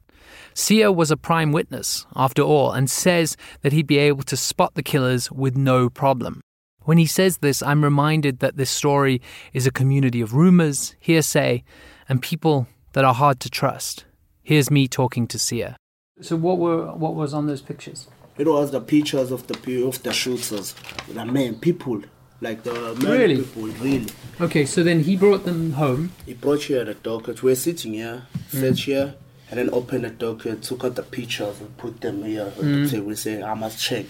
Sia 0.54 0.92
was 0.92 1.12
a 1.12 1.18
prime 1.18 1.52
witness, 1.52 2.06
after 2.16 2.42
all, 2.42 2.72
and 2.72 2.90
says 2.90 3.36
that 3.62 3.74
he'd 3.74 3.88
be 3.88 3.98
able 3.98 4.24
to 4.24 4.38
spot 4.38 4.76
the 4.76 4.84
killers 4.84 5.32
with 5.32 5.58
no 5.58 5.90
problem. 5.90 6.42
When 6.84 6.98
he 6.98 7.06
says 7.06 7.38
this, 7.38 7.62
I'm 7.62 7.84
reminded 7.84 8.40
that 8.40 8.58
this 8.58 8.70
story 8.70 9.22
is 9.54 9.68
a 9.68 9.72
community 9.72 10.22
of 10.22 10.34
rumors, 10.34 10.96
hearsay, 11.00 11.64
and 12.08 12.22
people 12.22 12.68
that 12.94 13.06
are 13.06 13.14
hard 13.14 13.40
to 13.42 13.50
trust. 13.50 14.06
Here's 14.42 14.72
me 14.72 14.88
talking 14.88 15.28
to 15.28 15.38
Sia. 15.38 15.76
So 16.22 16.36
what 16.36 16.58
were 16.58 16.94
what 16.94 17.16
was 17.16 17.34
on 17.34 17.48
those 17.48 17.62
pictures? 17.62 18.08
It 18.40 18.48
was 18.48 18.72
the 18.72 18.80
pictures 18.80 19.32
of 19.32 19.48
the 19.48 19.84
of 19.86 20.02
the 20.02 20.14
shooters, 20.14 20.74
the 21.10 21.26
men, 21.26 21.60
people, 21.60 22.02
like 22.40 22.64
the 22.64 22.96
men 22.96 23.20
Really? 23.20 23.38
people, 23.40 23.64
really. 23.64 24.08
Okay, 24.40 24.64
so 24.66 24.82
then 24.82 25.02
he 25.02 25.18
brought 25.18 25.44
them 25.44 25.74
home. 25.74 26.14
He 26.26 26.36
brought 26.36 26.64
here 26.64 26.86
the 26.86 26.94
docket. 26.94 27.44
We're 27.44 27.56
sitting 27.56 27.96
here, 27.96 28.28
mm. 28.52 28.62
sat 28.62 28.80
here, 28.80 29.16
and 29.50 29.60
then 29.60 29.70
opened 29.74 30.06
the 30.06 30.10
docket, 30.10 30.64
took 30.64 30.86
out 30.86 30.96
the 30.96 31.04
pictures 31.04 31.60
and 31.60 31.76
put 31.76 32.00
them 32.00 32.24
here 32.24 32.54
on 32.58 32.66
the 32.66 32.88
mm. 32.88 32.90
table. 32.90 33.14
Say, 33.18 33.44
I 33.44 33.54
must 33.56 33.78
check 33.78 34.06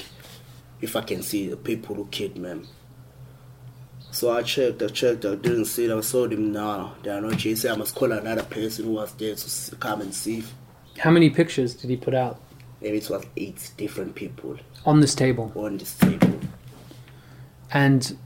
if 0.80 0.96
I 0.96 1.02
can 1.02 1.24
see 1.24 1.50
the 1.50 1.58
people 1.58 1.96
who 1.96 2.06
killed 2.12 2.36
them. 2.36 2.68
So 4.12 4.32
I 4.32 4.44
checked, 4.44 4.84
I 4.84 4.90
checked, 4.90 5.26
I 5.26 5.34
didn't 5.34 5.66
see 5.66 5.88
them. 5.88 5.98
I 5.98 6.02
saw 6.02 6.28
them 6.28 6.52
now. 6.52 6.94
They 7.02 7.10
are 7.10 7.20
not 7.20 7.42
said, 7.42 7.72
I 7.72 7.76
must 7.76 7.96
call 7.96 8.12
another 8.12 8.44
person 8.44 8.86
who 8.86 8.92
was 8.92 9.12
there 9.14 9.34
to 9.34 9.76
come 9.78 10.02
and 10.02 10.14
see. 10.14 10.44
How 11.00 11.10
many 11.10 11.32
pictures 11.32 11.74
did 11.74 11.90
he 11.90 11.98
put 11.98 12.14
out 12.14 12.40
Maybe 12.82 12.98
it 12.98 13.10
was 13.10 13.26
eight 13.36 13.72
different 13.78 14.16
people 14.16 14.58
on 14.86 15.02
this 15.02 15.14
table? 15.16 15.52
on 15.56 15.78
this 15.78 15.96
table. 15.96 16.40
And 17.72 18.18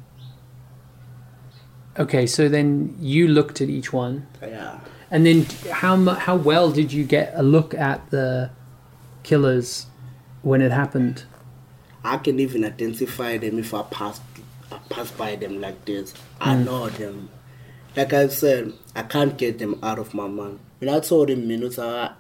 okay, 1.98 2.26
so 2.28 2.48
then 2.48 2.96
you 3.00 3.28
looked 3.28 3.62
at 3.62 3.70
each 3.70 3.92
one, 3.92 4.28
Yeah. 4.42 4.80
and 5.12 5.26
then 5.26 5.46
how 5.72 5.98
how 6.16 6.36
well 6.36 6.72
did 6.72 6.94
you 6.94 7.04
get 7.04 7.34
a 7.36 7.44
look 7.44 7.74
at 7.74 8.10
the 8.10 8.52
killers 9.24 9.88
when 10.42 10.62
it 10.62 10.72
happened? 10.72 11.24
I 12.06 12.18
can 12.18 12.40
even 12.40 12.66
identify 12.66 13.38
them 13.38 13.60
if 13.60 13.74
I 13.74 13.84
pass 13.84 14.22
I 14.72 14.78
pass 14.90 15.12
by 15.12 15.36
them 15.36 15.62
like 15.62 15.86
this. 15.86 16.14
I 16.40 16.56
hmm. 16.56 16.66
know 16.66 16.90
them. 16.90 17.30
Like 17.96 18.12
I 18.14 18.28
said, 18.28 18.74
I 18.96 19.04
can't 19.04 19.38
get 19.38 19.60
them 19.60 19.80
out 19.84 20.00
of 20.00 20.14
my 20.14 20.28
mind. 20.28 20.60
When 20.80 20.90
I 20.90 21.00
told 21.00 21.30
him 21.30 21.48
minutes, 21.48 21.78
I 21.78 22.14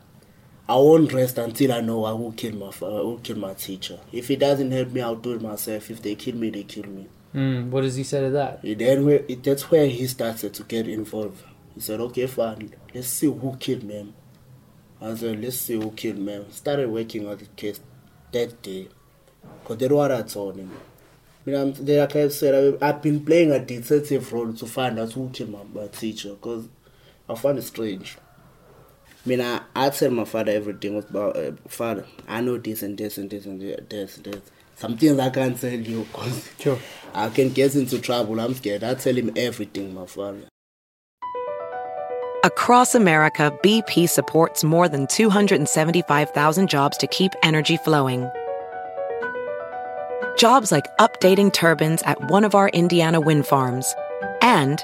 I 0.67 0.75
won't 0.75 1.11
rest 1.11 1.37
until 1.37 1.73
I 1.73 1.81
know 1.81 2.05
I 2.05 2.13
will 2.13 2.31
kill 2.31 2.55
my 2.55 2.71
fa- 2.71 2.85
who 2.89 3.19
killed 3.21 3.39
my 3.39 3.53
teacher. 3.53 3.99
If 4.11 4.29
he 4.29 4.35
doesn't 4.37 4.71
help 4.71 4.91
me, 4.91 5.01
I'll 5.01 5.15
do 5.15 5.33
it 5.33 5.41
myself. 5.41 5.91
If 5.91 6.01
they 6.01 6.15
kill 6.15 6.35
me, 6.35 6.49
they 6.49 6.63
kill 6.63 6.85
me. 6.85 7.07
Mm, 7.35 7.69
what 7.69 7.81
does 7.81 7.95
he 7.95 8.03
say 8.03 8.21
to 8.21 8.29
that? 8.29 8.61
Then 8.63 9.05
where, 9.05 9.19
that's 9.19 9.69
where 9.69 9.87
he 9.87 10.07
started 10.07 10.53
to 10.53 10.63
get 10.63 10.87
involved. 10.87 11.43
He 11.75 11.81
said, 11.81 11.99
"Okay, 11.99 12.27
fine. 12.27 12.73
Let's 12.93 13.07
see 13.07 13.27
who 13.27 13.57
killed 13.57 13.89
them. 13.89 14.13
I 15.01 15.15
said, 15.15 15.41
let's 15.41 15.57
see 15.57 15.73
who 15.73 15.91
killed 15.91 16.19
me. 16.19 16.45
Started 16.51 16.89
working 16.89 17.27
on 17.27 17.37
the 17.37 17.45
case 17.57 17.81
that 18.31 18.61
day. 18.61 18.87
Because 19.61 19.77
that's 19.77 19.91
what 19.91 20.11
I 20.13 20.21
told 20.21 20.55
him. 20.55 20.71
I 21.45 21.49
mean, 21.49 21.59
I'm, 21.59 21.85
like 21.85 22.15
I 22.15 22.29
said, 22.29 22.77
I, 22.81 22.87
I've 22.87 23.01
been 23.01 23.25
playing 23.25 23.51
a 23.51 23.59
detective 23.59 24.31
role 24.31 24.53
to 24.53 24.65
find 24.65 24.97
out 24.97 25.11
who 25.11 25.29
killed 25.31 25.51
my, 25.51 25.81
my 25.81 25.87
teacher. 25.87 26.29
Because 26.29 26.69
I 27.27 27.35
found 27.35 27.57
it 27.57 27.63
strange. 27.63 28.17
I 29.25 29.29
mean, 29.29 29.41
I, 29.41 29.61
I 29.73 29.89
tell 29.89 30.11
my 30.11 30.25
father 30.25 30.51
everything 30.51 30.97
about, 30.97 31.37
uh, 31.37 31.53
father, 31.67 32.05
I 32.27 32.41
know 32.41 32.57
this 32.57 32.83
and 32.83 32.97
this 32.97 33.17
and 33.17 33.29
this 33.29 33.45
and 33.45 33.61
this 33.61 34.17
and 34.17 34.25
this. 34.25 34.41
Some 34.75 34.97
things 34.97 35.17
I 35.17 35.29
can't 35.29 35.59
tell 35.59 35.71
you 35.71 36.05
because 36.11 36.49
Sure. 36.59 36.79
I 37.13 37.29
can 37.29 37.49
get 37.53 37.75
into 37.75 37.99
trouble. 37.99 38.39
I'm 38.39 38.53
scared. 38.53 38.83
I 38.83 38.95
tell 38.95 39.15
him 39.15 39.31
everything, 39.37 39.93
my 39.93 40.05
father. 40.07 40.41
Across 42.43 42.95
America, 42.95 43.57
BP 43.63 44.09
supports 44.09 44.65
more 44.65 44.89
than 44.89 45.07
275,000 45.07 46.69
jobs 46.69 46.97
to 46.97 47.07
keep 47.07 47.31
energy 47.41 47.77
flowing. 47.77 48.29
Jobs 50.37 50.69
like 50.69 50.85
updating 50.97 51.53
turbines 51.53 52.01
at 52.03 52.29
one 52.29 52.43
of 52.43 52.55
our 52.55 52.67
Indiana 52.69 53.21
wind 53.21 53.47
farms 53.47 53.95
and 54.41 54.83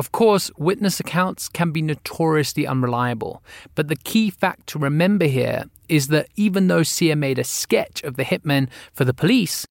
Of 0.00 0.12
course, 0.12 0.50
witness 0.56 0.98
accounts 0.98 1.46
can 1.46 1.72
be 1.72 1.82
notoriously 1.82 2.66
unreliable, 2.66 3.42
but 3.74 3.88
the 3.88 3.96
key 3.96 4.30
fact 4.30 4.66
to 4.68 4.78
remember 4.78 5.26
here 5.26 5.64
is 5.90 6.08
that 6.08 6.28
even 6.36 6.68
though 6.68 6.82
Sia 6.82 7.14
made 7.14 7.38
a 7.38 7.44
sketch 7.44 8.02
of 8.02 8.16
the 8.16 8.24
hitmen 8.24 8.70
for 8.94 9.04
the 9.04 9.12
police, 9.12 9.66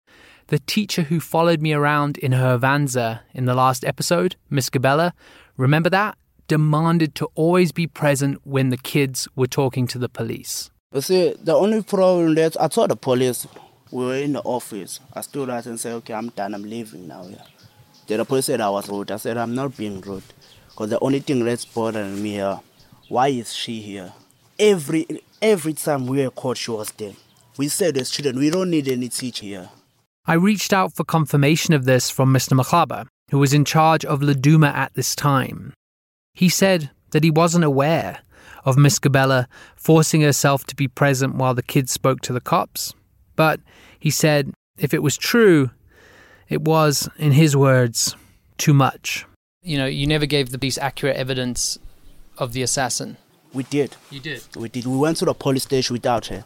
the 0.49 0.59
teacher 0.59 1.01
who 1.01 1.19
followed 1.19 1.63
me 1.63 1.73
around 1.73 2.19
in 2.19 2.33
her 2.33 2.59
Avanza 2.59 3.21
in 3.33 3.45
the 3.45 3.55
last 3.55 3.83
episode, 3.83 4.35
Miss 4.51 4.69
Gabella, 4.69 5.13
remember 5.57 5.89
that? 5.89 6.15
Demanded 6.47 7.15
to 7.15 7.27
always 7.33 7.71
be 7.71 7.87
present 7.87 8.37
when 8.43 8.69
the 8.69 8.77
kids 8.77 9.27
were 9.35 9.47
talking 9.47 9.87
to 9.87 9.97
the 9.97 10.09
police. 10.09 10.69
You 10.93 11.01
see, 11.01 11.33
the 11.41 11.55
only 11.55 11.81
problem 11.81 12.35
that 12.35 12.55
I 12.61 12.67
told 12.67 12.91
the 12.91 12.95
police, 12.95 13.47
we 13.89 14.05
were 14.05 14.17
in 14.17 14.33
the 14.33 14.41
office. 14.41 14.99
I 15.11 15.21
stood 15.21 15.49
out 15.49 15.65
and 15.65 15.79
said, 15.79 15.93
okay, 15.93 16.13
I'm 16.13 16.29
done, 16.29 16.53
I'm 16.53 16.69
leaving 16.69 17.07
now. 17.07 17.25
Yeah. 17.27 17.41
The 18.17 18.25
police 18.25 18.45
said 18.45 18.61
I 18.61 18.69
was 18.69 18.89
rude. 18.89 19.11
I 19.11 19.17
said, 19.17 19.37
I'm 19.37 19.55
not 19.55 19.77
being 19.77 20.01
rude. 20.01 20.23
Because 20.69 20.89
the 20.89 20.99
only 20.99 21.19
thing 21.19 21.43
that's 21.45 21.65
bothering 21.65 22.21
me 22.21 22.33
here, 22.33 22.59
why 23.07 23.27
is 23.29 23.53
she 23.53 23.81
here? 23.81 24.13
Every 24.57 25.05
every 25.41 25.73
time 25.73 26.07
we 26.07 26.23
were 26.23 26.31
caught, 26.31 26.57
she 26.57 26.71
was 26.71 26.91
there. 26.91 27.13
We 27.57 27.67
said 27.67 27.97
as 27.97 28.09
children, 28.09 28.37
we 28.37 28.49
don't 28.49 28.69
need 28.69 28.87
any 28.87 29.09
teacher 29.09 29.45
here. 29.45 29.69
I 30.25 30.33
reached 30.33 30.73
out 30.73 30.93
for 30.93 31.03
confirmation 31.03 31.73
of 31.73 31.85
this 31.85 32.09
from 32.09 32.33
Mr. 32.33 32.59
Maklaba, 32.59 33.07
who 33.31 33.39
was 33.39 33.53
in 33.53 33.65
charge 33.65 34.05
of 34.05 34.21
Laduma 34.21 34.73
at 34.73 34.93
this 34.93 35.15
time. 35.15 35.73
He 36.33 36.49
said 36.49 36.91
that 37.11 37.23
he 37.23 37.31
wasn't 37.31 37.63
aware 37.63 38.19
of 38.65 38.77
Miss 38.77 38.99
Gabella 38.99 39.47
forcing 39.75 40.21
herself 40.21 40.65
to 40.65 40.75
be 40.75 40.87
present 40.87 41.35
while 41.35 41.53
the 41.53 41.63
kids 41.63 41.91
spoke 41.91 42.21
to 42.21 42.33
the 42.33 42.41
cops, 42.41 42.93
but 43.35 43.59
he 43.99 44.09
said 44.09 44.53
if 44.77 44.93
it 44.93 45.03
was 45.03 45.17
true, 45.17 45.71
it 46.49 46.61
was, 46.61 47.09
in 47.17 47.31
his 47.33 47.55
words, 47.55 48.15
too 48.57 48.73
much. 48.73 49.25
You 49.61 49.77
know, 49.77 49.85
you 49.85 50.07
never 50.07 50.25
gave 50.25 50.49
the 50.51 50.57
police 50.57 50.77
accurate 50.77 51.15
evidence 51.17 51.77
of 52.37 52.53
the 52.53 52.61
assassin. 52.63 53.17
We 53.53 53.63
did. 53.63 53.95
You 54.11 54.19
did, 54.19 54.43
We 54.55 54.69
did. 54.69 54.85
We 54.85 54.97
went 54.97 55.17
to 55.17 55.25
the 55.25 55.33
police 55.33 55.63
station 55.63 55.93
without 55.95 56.27
her. 56.27 56.45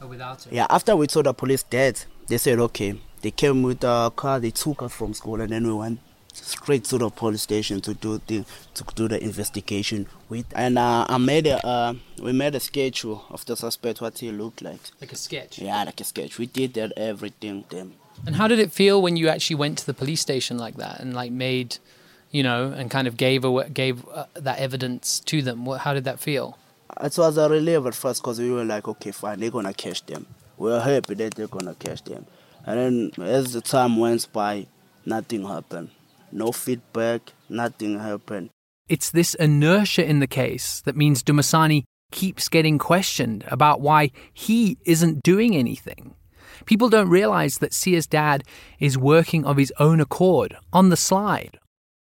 but 0.00 0.08
without 0.08 0.42
her? 0.44 0.50
Yeah, 0.52 0.66
after 0.70 0.94
we 0.94 1.06
told 1.06 1.26
the 1.26 1.32
police 1.34 1.62
that, 1.70 2.04
they 2.28 2.38
said, 2.38 2.58
okay. 2.60 3.00
They 3.22 3.32
came 3.32 3.62
with 3.64 3.82
a 3.82 4.12
car, 4.14 4.38
they 4.38 4.50
took 4.52 4.82
us 4.82 4.92
from 4.92 5.12
school, 5.14 5.40
and 5.40 5.50
then 5.50 5.66
we 5.66 5.72
went 5.72 5.98
straight 6.32 6.84
to 6.84 6.98
the 6.98 7.10
police 7.10 7.42
station 7.42 7.80
to 7.80 7.94
do 7.94 8.20
the 8.28 8.44
to 8.74 8.84
do 8.94 9.08
the 9.08 9.20
investigation 9.20 10.06
with 10.28 10.46
and 10.54 10.78
uh, 10.78 11.04
I 11.08 11.18
made 11.18 11.48
a 11.48 11.66
uh, 11.66 11.94
we 12.22 12.30
made 12.30 12.54
a 12.54 12.60
schedule 12.60 13.24
of 13.30 13.44
the 13.46 13.56
suspect 13.56 14.00
what 14.00 14.16
he 14.18 14.30
looked 14.30 14.62
like 14.62 14.78
Like 15.00 15.12
a 15.12 15.16
sketch. 15.16 15.58
yeah 15.58 15.82
like 15.82 16.00
a 16.00 16.04
sketch 16.04 16.38
we 16.38 16.46
did 16.46 16.74
that 16.74 16.92
everything 16.96 17.64
then 17.70 17.94
And 18.26 18.36
how 18.36 18.46
did 18.48 18.58
it 18.58 18.72
feel 18.72 19.00
when 19.00 19.16
you 19.16 19.28
actually 19.28 19.56
went 19.56 19.78
to 19.78 19.86
the 19.86 19.94
police 19.94 20.20
station 20.20 20.58
like 20.58 20.76
that 20.76 21.00
and 21.00 21.14
like 21.14 21.32
made, 21.32 21.78
you 22.30 22.42
know, 22.42 22.72
and 22.76 22.90
kind 22.90 23.08
of 23.08 23.16
gave 23.16 23.44
awa- 23.44 23.68
gave 23.70 24.06
uh, 24.08 24.26
that 24.34 24.58
evidence 24.58 25.20
to 25.20 25.40
them? 25.42 25.64
What, 25.64 25.80
how 25.80 25.94
did 25.94 26.04
that 26.04 26.20
feel? 26.20 26.58
it 27.02 27.16
was 27.16 27.36
a 27.36 27.48
relief 27.48 27.84
at 27.86 27.94
first 27.94 28.22
because 28.22 28.40
we 28.40 28.50
were 28.50 28.64
like 28.64 28.88
okay 28.88 29.12
fine 29.12 29.38
they're 29.38 29.50
gonna 29.50 29.74
catch 29.74 30.04
them 30.06 30.26
we 30.56 30.70
were 30.70 30.80
happy 30.80 31.14
that 31.14 31.34
they're 31.34 31.46
gonna 31.46 31.74
catch 31.74 32.02
them 32.04 32.26
and 32.66 33.12
then 33.16 33.26
as 33.26 33.52
the 33.52 33.60
time 33.60 33.98
went 33.98 34.26
by 34.32 34.66
nothing 35.04 35.46
happened 35.46 35.90
no 36.32 36.50
feedback 36.50 37.20
nothing 37.48 38.00
happened 38.00 38.48
It's 38.88 39.10
this 39.10 39.34
inertia 39.34 40.04
in 40.08 40.18
the 40.20 40.26
case 40.26 40.80
that 40.86 40.96
means 40.96 41.22
Dumasani 41.22 41.84
keeps 42.10 42.48
getting 42.48 42.78
questioned 42.78 43.44
about 43.48 43.80
why 43.80 44.10
he 44.32 44.78
isn't 44.86 45.22
doing 45.22 45.54
anything. 45.54 46.14
People 46.68 46.90
don't 46.90 47.08
realize 47.08 47.58
that 47.58 47.72
Sia's 47.72 48.06
dad 48.06 48.44
is 48.78 48.98
working 48.98 49.42
of 49.46 49.56
his 49.56 49.72
own 49.80 50.02
accord 50.02 50.54
on 50.70 50.90
the 50.90 50.98
slide. 50.98 51.58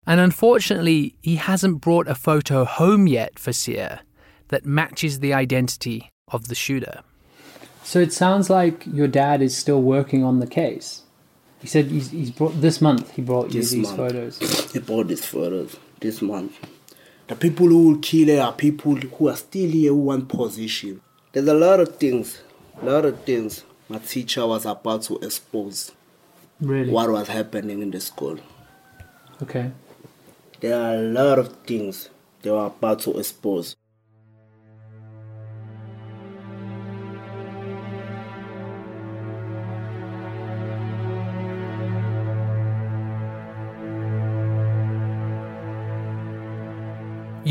And 0.06 0.20
unfortunately, 0.20 1.16
he 1.24 1.38
hasn't 1.38 1.82
brought 1.82 2.08
a 2.08 2.14
photo 2.14 2.64
home 2.64 3.08
yet 3.08 3.40
for 3.40 3.54
Sia 3.54 4.04
that 4.50 4.64
matches 4.64 5.20
the 5.20 5.34
identity 5.34 6.12
of 6.28 6.48
the 6.48 6.54
shooter. 6.54 7.02
So 7.84 7.98
it 8.02 8.14
sounds 8.14 8.52
like 8.52 8.86
your 8.86 9.08
dad 9.08 9.42
is 9.42 9.58
still 9.58 9.82
working 9.82 10.24
on 10.24 10.40
the 10.40 10.46
case. 10.46 11.02
He 11.60 11.66
said 11.68 11.86
he's, 11.86 12.12
he's 12.12 12.30
brought 12.30 12.62
this 12.62 12.80
month. 12.82 13.16
He 13.16 13.24
brought 13.24 13.48
you 13.52 13.62
these 13.62 13.76
month. 13.76 13.98
photos. 13.98 14.72
He 14.74 14.78
brought 14.78 15.08
these 15.08 15.26
photos 15.26 15.76
this 16.02 16.22
month. 16.22 16.60
The 17.30 17.36
people 17.36 17.66
who 17.66 17.88
will 17.88 18.00
kill 18.00 18.28
her 18.28 18.44
are 18.44 18.54
people 18.54 18.94
who 18.94 19.28
are 19.28 19.38
still 19.38 19.72
here 19.72 19.90
who 19.90 20.02
want 20.02 20.30
position. 20.30 21.02
There's 21.32 21.48
a 21.48 21.56
lot 21.56 21.80
of 21.80 21.96
things, 21.96 22.44
a 22.80 22.86
lot 22.86 23.06
of 23.06 23.24
things 23.24 23.64
my 23.92 24.00
teacher 24.00 24.48
was 24.48 24.66
about 24.66 25.04
to 25.04 25.18
expose 25.20 25.92
Really? 26.62 26.90
what 26.92 27.10
was 27.12 27.28
happening 27.28 27.82
in 27.82 27.92
the 27.92 28.00
school. 28.00 28.38
Okay. 29.42 29.72
There 30.62 30.80
are 30.80 30.96
a 30.96 31.02
lot 31.02 31.40
of 31.40 31.56
things 31.66 32.10
they 32.42 32.52
were 32.52 32.66
about 32.68 33.00
to 33.02 33.18
expose. 33.20 33.76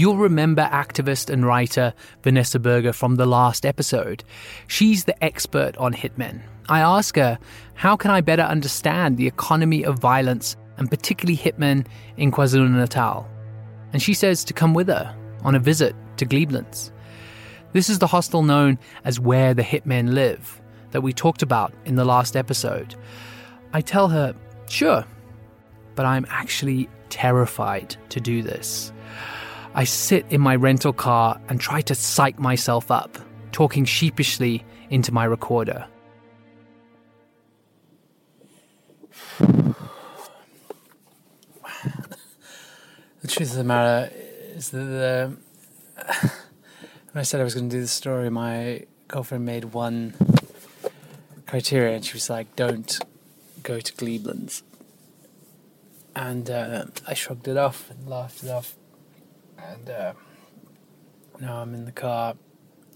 You'll 0.00 0.16
remember 0.16 0.62
activist 0.62 1.28
and 1.28 1.44
writer 1.44 1.92
Vanessa 2.22 2.58
Burger 2.58 2.94
from 2.94 3.16
the 3.16 3.26
last 3.26 3.66
episode. 3.66 4.24
She's 4.66 5.04
the 5.04 5.22
expert 5.22 5.76
on 5.76 5.92
hitmen. 5.92 6.40
I 6.70 6.80
ask 6.80 7.16
her, 7.16 7.38
how 7.74 7.98
can 7.98 8.10
I 8.10 8.22
better 8.22 8.40
understand 8.40 9.18
the 9.18 9.26
economy 9.26 9.84
of 9.84 9.98
violence 9.98 10.56
and 10.78 10.88
particularly 10.88 11.36
hitmen 11.36 11.86
in 12.16 12.32
KwaZulu 12.32 12.70
Natal? 12.70 13.28
And 13.92 14.00
she 14.00 14.14
says 14.14 14.42
to 14.44 14.54
come 14.54 14.72
with 14.72 14.88
her 14.88 15.14
on 15.44 15.54
a 15.54 15.58
visit 15.58 15.94
to 16.16 16.24
Glebelands. 16.24 16.92
This 17.74 17.90
is 17.90 17.98
the 17.98 18.06
hostel 18.06 18.42
known 18.42 18.78
as 19.04 19.20
Where 19.20 19.52
the 19.52 19.62
Hitmen 19.62 20.14
Live 20.14 20.62
that 20.92 21.02
we 21.02 21.12
talked 21.12 21.42
about 21.42 21.74
in 21.84 21.96
the 21.96 22.06
last 22.06 22.36
episode. 22.36 22.94
I 23.74 23.82
tell 23.82 24.08
her, 24.08 24.34
sure, 24.66 25.04
but 25.94 26.06
I'm 26.06 26.24
actually 26.30 26.88
terrified 27.10 27.96
to 28.08 28.18
do 28.18 28.40
this. 28.40 28.94
I 29.74 29.84
sit 29.84 30.26
in 30.30 30.40
my 30.40 30.56
rental 30.56 30.92
car 30.92 31.40
and 31.48 31.60
try 31.60 31.80
to 31.82 31.94
psych 31.94 32.38
myself 32.38 32.90
up, 32.90 33.18
talking 33.52 33.84
sheepishly 33.84 34.64
into 34.90 35.12
my 35.12 35.24
recorder. 35.24 35.86
The 43.22 43.28
truth 43.28 43.50
of 43.50 43.58
the 43.58 43.64
matter 43.64 44.10
is 44.54 44.70
that 44.70 44.78
the 44.78 45.36
when 47.12 47.20
I 47.20 47.22
said 47.22 47.40
I 47.40 47.44
was 47.44 47.54
going 47.54 47.68
to 47.68 47.76
do 47.76 47.82
the 47.82 47.86
story, 47.86 48.30
my 48.30 48.86
girlfriend 49.08 49.44
made 49.44 49.64
one 49.66 50.14
criteria, 51.46 51.96
and 51.96 52.04
she 52.04 52.14
was 52.14 52.30
like, 52.30 52.56
"Don't 52.56 52.98
go 53.62 53.78
to 53.78 53.92
Glebelands." 53.92 54.62
And 56.16 56.48
uh, 56.48 56.86
I 57.06 57.12
shrugged 57.12 57.46
it 57.46 57.58
off 57.58 57.90
and 57.90 58.08
laughed 58.08 58.42
it 58.42 58.48
off. 58.48 58.74
And 59.68 59.90
uh, 59.90 60.12
now 61.40 61.60
I'm 61.60 61.74
in 61.74 61.84
the 61.84 61.92
car, 61.92 62.34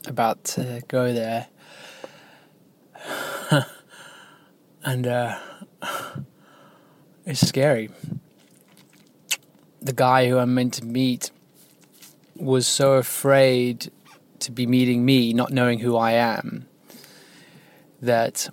about 0.06 0.44
to 0.44 0.82
go 0.88 1.12
there, 1.12 1.48
and 4.84 5.06
uh, 5.06 5.38
it's 7.26 7.46
scary. 7.46 7.90
The 9.80 9.92
guy 9.92 10.28
who 10.28 10.38
I'm 10.38 10.54
meant 10.54 10.74
to 10.74 10.84
meet 10.84 11.30
was 12.36 12.66
so 12.66 12.94
afraid 12.94 13.90
to 14.40 14.50
be 14.50 14.66
meeting 14.66 15.04
me, 15.04 15.32
not 15.32 15.52
knowing 15.52 15.80
who 15.80 15.96
I 15.96 16.12
am, 16.12 16.66
that 18.00 18.48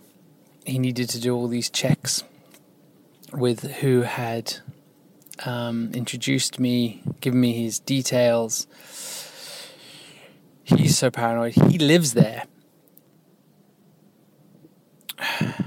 he 0.66 0.80
needed 0.80 1.10
to 1.10 1.20
do 1.20 1.36
all 1.36 1.48
these 1.48 1.70
checks 1.70 2.24
with 3.34 3.64
who 3.76 4.02
had 4.02 4.58
um, 5.46 5.92
introduced 5.94 6.60
me, 6.60 7.02
given 7.20 7.40
me 7.40 7.54
his 7.64 7.80
details. 7.80 8.68
He's 10.64 10.98
so 10.98 11.12
paranoid. 11.12 11.54
He 11.54 11.78
lives 11.78 12.14
there. 12.14 12.44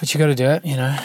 But 0.00 0.12
you 0.12 0.18
got 0.18 0.26
to 0.26 0.34
do 0.34 0.46
it, 0.46 0.64
you 0.64 0.76
know. 0.76 0.98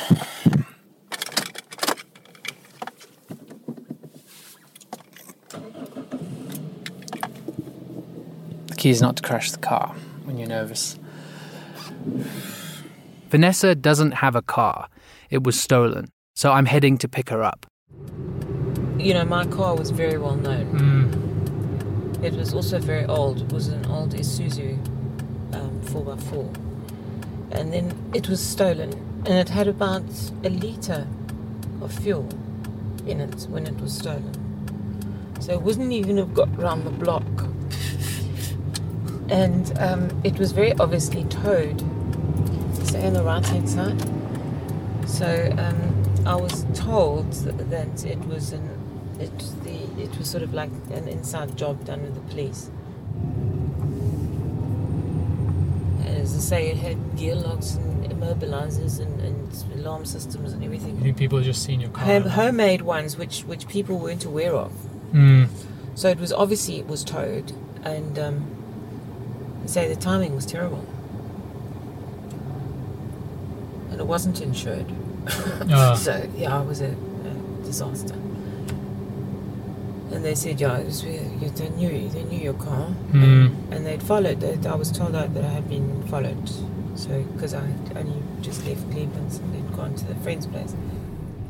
The 8.65 8.75
key 8.75 8.89
is 8.89 8.99
not 8.99 9.17
to 9.17 9.21
crash 9.21 9.51
the 9.51 9.60
car 9.60 9.95
when 10.23 10.39
you're 10.39 10.47
nervous. 10.47 10.97
Vanessa 13.30 13.75
doesn't 13.75 14.13
have 14.13 14.36
a 14.36 14.41
car. 14.41 14.89
It 15.29 15.43
was 15.43 15.59
stolen. 15.59 16.07
So 16.35 16.51
I'm 16.51 16.65
heading 16.65 16.97
to 16.99 17.07
pick 17.07 17.29
her 17.29 17.43
up. 17.43 17.65
You 18.97 19.13
know, 19.13 19.25
my 19.25 19.45
car 19.45 19.75
was 19.75 19.91
very 19.91 20.17
well 20.17 20.35
known. 20.35 22.19
It 22.23 22.33
was 22.33 22.53
also 22.53 22.79
very 22.79 23.05
old. 23.05 23.41
It 23.41 23.51
was 23.51 23.67
an 23.67 23.85
old 23.85 24.13
Isuzu 24.13 24.77
um, 25.53 25.81
4x4. 25.83 26.55
And 27.51 27.73
then 27.73 28.11
it 28.13 28.27
was 28.27 28.41
stolen. 28.41 28.93
And 29.25 29.33
it 29.33 29.49
had 29.49 29.67
about 29.67 30.03
a 30.43 30.49
litre 30.49 31.07
of 31.81 31.91
fuel 31.91 32.27
in 33.05 33.21
it 33.21 33.47
when 33.49 33.67
it 33.67 33.79
was 33.79 33.93
stolen. 33.93 34.33
So 35.39 35.53
it 35.53 35.61
wouldn't 35.61 35.91
even 35.91 36.17
have 36.17 36.33
got 36.33 36.55
round 36.57 36.85
the 36.85 36.89
block. 36.91 37.23
And 39.29 39.77
um, 39.79 40.21
it 40.23 40.39
was 40.39 40.51
very 40.51 40.73
obviously 40.73 41.23
towed. 41.25 41.81
Stay 42.87 43.05
on 43.05 43.13
the 43.13 43.23
right 43.23 43.45
hand 43.45 43.69
side. 43.69 44.01
So 45.08 45.54
um, 45.58 46.28
I 46.28 46.36
was 46.36 46.65
told 46.76 47.32
that 47.34 48.06
it 48.06 48.20
was 48.26 48.52
an 48.52 48.70
it 49.20 49.38
the 49.63 50.02
it 50.02 50.15
was 50.17 50.30
sort 50.30 50.43
of 50.43 50.54
like 50.54 50.70
an 50.91 51.08
inside 51.08 51.58
job 51.58 51.86
done 51.86 52.04
with 52.04 52.13
the 52.13 52.22
police. 52.22 52.70
And 56.06 56.17
as 56.17 56.36
I 56.36 56.39
say, 56.39 56.67
it 56.70 56.78
had 56.78 57.17
gear 57.17 57.36
locks 57.36 57.76
and 57.76 58.06
immobilizers 58.12 59.00
and, 59.00 59.20
and 59.22 59.80
alarm 59.80 60.06
systems 60.06 60.54
and 60.54 60.63
everything. 60.63 60.98
You 60.98 61.04
think 61.04 61.17
people 61.17 61.38
have 61.39 61.46
just 61.46 61.63
seen 61.63 61.80
your 61.80 61.89
car? 61.89 62.06
Home, 62.06 62.24
homemade 62.24 62.82
ones, 62.82 63.17
which 63.17 63.41
which 63.41 63.67
people 63.67 63.98
weren't 63.98 64.26
aware 64.26 64.54
of. 64.54 64.72
Mm. 65.13 65.48
So 65.96 66.10
it 66.10 66.20
was 66.20 66.32
obviously 66.32 66.78
it 66.78 66.88
was 66.88 67.04
towed, 67.04 67.54
and 67.84 68.20
um, 68.20 68.46
say 69.65 69.88
the 69.88 69.96
timing 69.96 70.36
was 70.36 70.46
terrible, 70.46 70.86
and 73.97 74.01
it 74.01 74.07
wasn't 74.07 74.39
insured. 74.41 74.86
Ah. 75.71 75.95
so 75.99 76.29
yeah, 76.38 76.62
it 76.62 76.67
was 76.67 76.81
a, 76.81 76.89
a 76.91 77.63
disaster. 77.65 78.13
And 78.13 80.23
they 80.23 80.36
said, 80.36 80.62
yeah, 80.62 80.77
it 80.77 80.86
was, 80.86 81.03
you, 81.03 81.19
they 81.55 81.69
knew 81.69 82.07
they 82.10 82.23
knew 82.25 82.39
your 82.39 82.53
car, 82.53 82.89
Mm. 83.12 83.71
and 83.71 83.86
they'd 83.86 84.03
followed. 84.03 84.39
That 84.39 84.65
I 84.67 84.75
was 84.75 84.91
told 84.91 85.13
that, 85.13 85.33
that 85.33 85.43
I 85.43 85.47
had 85.49 85.67
been 85.67 86.03
followed, 86.07 86.47
so 86.95 87.23
because 87.33 87.55
I 87.55 87.62
had 87.65 87.97
only 87.97 88.21
just 88.41 88.63
left 88.67 88.88
Glebelands 88.91 89.39
and 89.39 89.55
had 89.55 89.75
gone 89.75 89.95
to 89.95 90.05
the 90.05 90.13
friend's 90.15 90.45
place. 90.45 90.75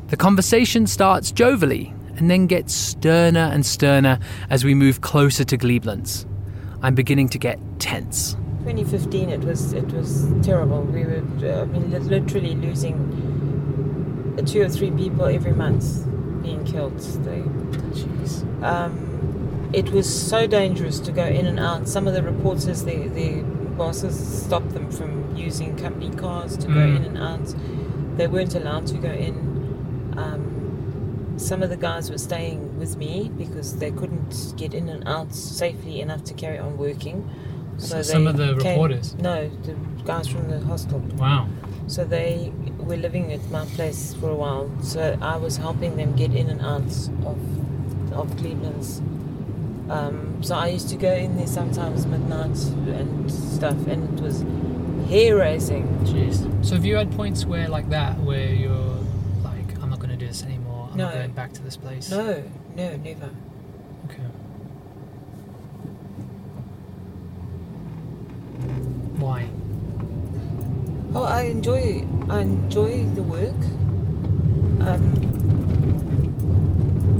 The 0.08 0.16
conversation 0.16 0.86
starts 0.86 1.30
jovially 1.32 1.92
and 2.16 2.30
then 2.30 2.46
gets 2.46 2.72
sterner 2.74 3.50
and 3.52 3.64
sterner 3.66 4.18
as 4.48 4.64
we 4.64 4.74
move 4.74 5.02
closer 5.02 5.44
to 5.44 5.58
Glebelands. 5.58 6.24
I'm 6.82 6.94
beginning 6.94 7.28
to 7.30 7.38
get 7.38 7.58
tense. 7.78 8.36
2015, 8.68 9.30
it 9.30 9.40
was 9.44 9.72
it 9.72 9.90
was 9.92 10.26
terrible. 10.42 10.82
We 10.82 11.04
were 11.04 11.22
uh, 11.42 11.62
I 11.62 11.64
mean, 11.64 11.90
literally 12.08 12.54
losing 12.54 12.96
two 14.46 14.60
or 14.62 14.68
three 14.68 14.90
people 14.90 15.24
every 15.24 15.52
month 15.52 16.04
being 16.42 16.64
killed. 16.66 16.98
They, 17.24 17.40
um, 18.62 19.70
it 19.72 19.90
was 19.90 20.06
so 20.08 20.46
dangerous 20.46 21.00
to 21.00 21.12
go 21.12 21.24
in 21.24 21.46
and 21.46 21.58
out. 21.58 21.88
Some 21.88 22.06
of 22.06 22.12
the 22.14 22.22
reporters, 22.22 22.84
the 22.84 23.08
the 23.08 23.42
bosses 23.78 24.16
stopped 24.44 24.74
them 24.74 24.90
from 24.90 25.34
using 25.34 25.74
company 25.76 26.10
cars 26.14 26.56
to 26.58 26.66
go 26.66 26.74
Mm. 26.74 26.96
in 26.96 27.04
and 27.04 27.18
out. 27.18 27.54
They 28.18 28.26
weren't 28.26 28.54
allowed 28.54 28.86
to 28.88 28.98
go 28.98 29.10
in. 29.28 29.34
Um, 30.16 31.34
some 31.38 31.62
of 31.62 31.70
the 31.70 31.76
guys 31.76 32.10
were 32.10 32.18
staying 32.18 32.78
with 32.78 32.96
me 32.98 33.30
because 33.38 33.76
they 33.78 33.92
couldn't 33.92 34.52
get 34.56 34.74
in 34.74 34.88
and 34.88 35.06
out 35.08 35.32
safely 35.34 36.00
enough 36.00 36.24
to 36.24 36.34
carry 36.34 36.58
on 36.58 36.76
working. 36.76 37.30
So 37.78 38.02
some 38.02 38.26
of 38.26 38.36
the 38.36 38.56
came- 38.56 38.72
reporters? 38.72 39.14
No, 39.14 39.48
the 39.48 39.74
guys 40.04 40.28
from 40.28 40.48
the 40.50 40.60
hostel. 40.60 40.98
Wow. 41.16 41.48
So 41.86 42.04
they 42.04 42.52
were 42.78 42.96
living 42.96 43.32
at 43.32 43.50
my 43.50 43.64
place 43.66 44.14
for 44.14 44.30
a 44.30 44.34
while. 44.34 44.70
So 44.82 45.16
I 45.22 45.36
was 45.36 45.56
helping 45.56 45.96
them 45.96 46.14
get 46.16 46.34
in 46.34 46.50
and 46.50 46.60
out 46.60 46.82
of 47.26 47.38
of 48.12 48.30
Glebelands. 48.36 49.00
Um, 49.90 50.42
so 50.42 50.54
I 50.54 50.68
used 50.68 50.88
to 50.90 50.96
go 50.96 51.12
in 51.12 51.36
there 51.36 51.46
sometimes 51.46 52.04
at 52.04 52.10
midnight 52.10 52.56
and 52.98 53.30
stuff, 53.30 53.86
and 53.86 54.18
it 54.18 54.22
was 54.22 54.44
hair 55.08 55.36
raising. 55.36 55.86
Jeez. 56.04 56.64
So 56.64 56.74
have 56.74 56.84
you 56.84 56.96
had 56.96 57.10
points 57.12 57.46
where 57.46 57.68
like 57.68 57.88
that, 57.90 58.18
where 58.20 58.52
you're 58.52 58.98
like, 59.42 59.80
I'm 59.80 59.88
not 59.88 59.98
going 59.98 60.10
to 60.10 60.16
do 60.16 60.26
this 60.26 60.42
anymore. 60.42 60.88
I'm 60.92 60.98
not 60.98 61.14
going 61.14 61.32
back 61.32 61.52
to 61.54 61.62
this 61.62 61.76
place. 61.76 62.10
No, 62.10 62.42
no, 62.76 62.96
never. 62.96 63.30
Okay. 64.06 64.22
Why? 69.18 69.46
Oh, 71.14 71.24
I 71.24 71.42
enjoy 71.42 72.04
I 72.28 72.40
enjoy 72.40 73.04
the 73.14 73.22
work. 73.22 73.54
Um, 74.86 75.14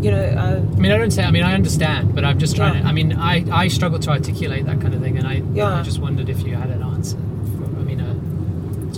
you 0.02 0.10
know, 0.12 0.22
I, 0.22 0.56
I 0.56 0.60
mean, 0.78 0.92
I 0.92 0.96
don't 0.98 1.10
say. 1.10 1.24
I 1.24 1.30
mean, 1.30 1.42
I 1.42 1.54
understand, 1.54 2.14
but 2.14 2.24
I'm 2.24 2.38
just 2.38 2.54
trying 2.56 2.74
Yeah. 2.76 2.82
to. 2.82 2.88
I 2.88 2.92
mean, 2.92 3.12
I 3.14 3.44
I 3.50 3.68
struggle 3.68 3.98
to 3.98 4.10
articulate 4.10 4.66
that 4.66 4.80
kind 4.80 4.94
of 4.94 5.00
thing, 5.02 5.18
and 5.18 5.26
I 5.26 5.42
Yeah. 5.54 5.74
I 5.80 5.82
just 5.82 5.98
wondered 5.98 6.28
if 6.28 6.42
you 6.46 6.54
had 6.54 6.70
an 6.70 6.82
answer. 6.82 7.16
For, 7.56 7.64
I 7.64 7.82
mean, 7.82 8.00
uh, 8.00 8.14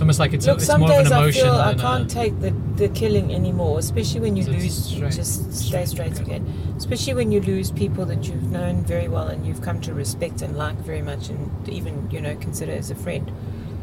it's 0.01 0.03
almost 0.03 0.19
like 0.19 0.33
it's, 0.33 0.47
a, 0.47 0.49
Look, 0.51 0.57
it's 0.57 0.65
some 0.65 0.81
more 0.81 0.91
of 0.91 0.97
days 0.97 1.11
an 1.11 1.17
I 1.19 1.31
feel 1.31 1.53
I 1.53 1.73
can't 1.75 2.09
take 2.09 2.39
the, 2.39 2.49
the 2.75 2.89
killing 2.89 3.31
anymore, 3.33 3.77
especially 3.77 4.19
when 4.21 4.35
you 4.35 4.41
it's 4.41 4.51
lose. 4.51 4.85
straight. 4.85 5.13
Just 5.13 5.53
stay 5.53 5.85
straight 5.85 6.19
again. 6.19 6.73
Especially 6.75 7.13
when 7.13 7.31
you 7.31 7.39
lose 7.39 7.69
people 7.71 8.05
that 8.07 8.27
you've 8.27 8.49
known 8.51 8.83
very 8.83 9.07
well 9.07 9.27
and 9.27 9.45
you've 9.45 9.61
come 9.61 9.79
to 9.81 9.93
respect 9.93 10.41
and 10.41 10.57
like 10.57 10.75
very 10.77 11.03
much, 11.03 11.29
and 11.29 11.69
even 11.69 12.09
you 12.09 12.19
know 12.19 12.35
consider 12.37 12.71
as 12.71 12.89
a 12.89 12.95
friend. 12.95 13.31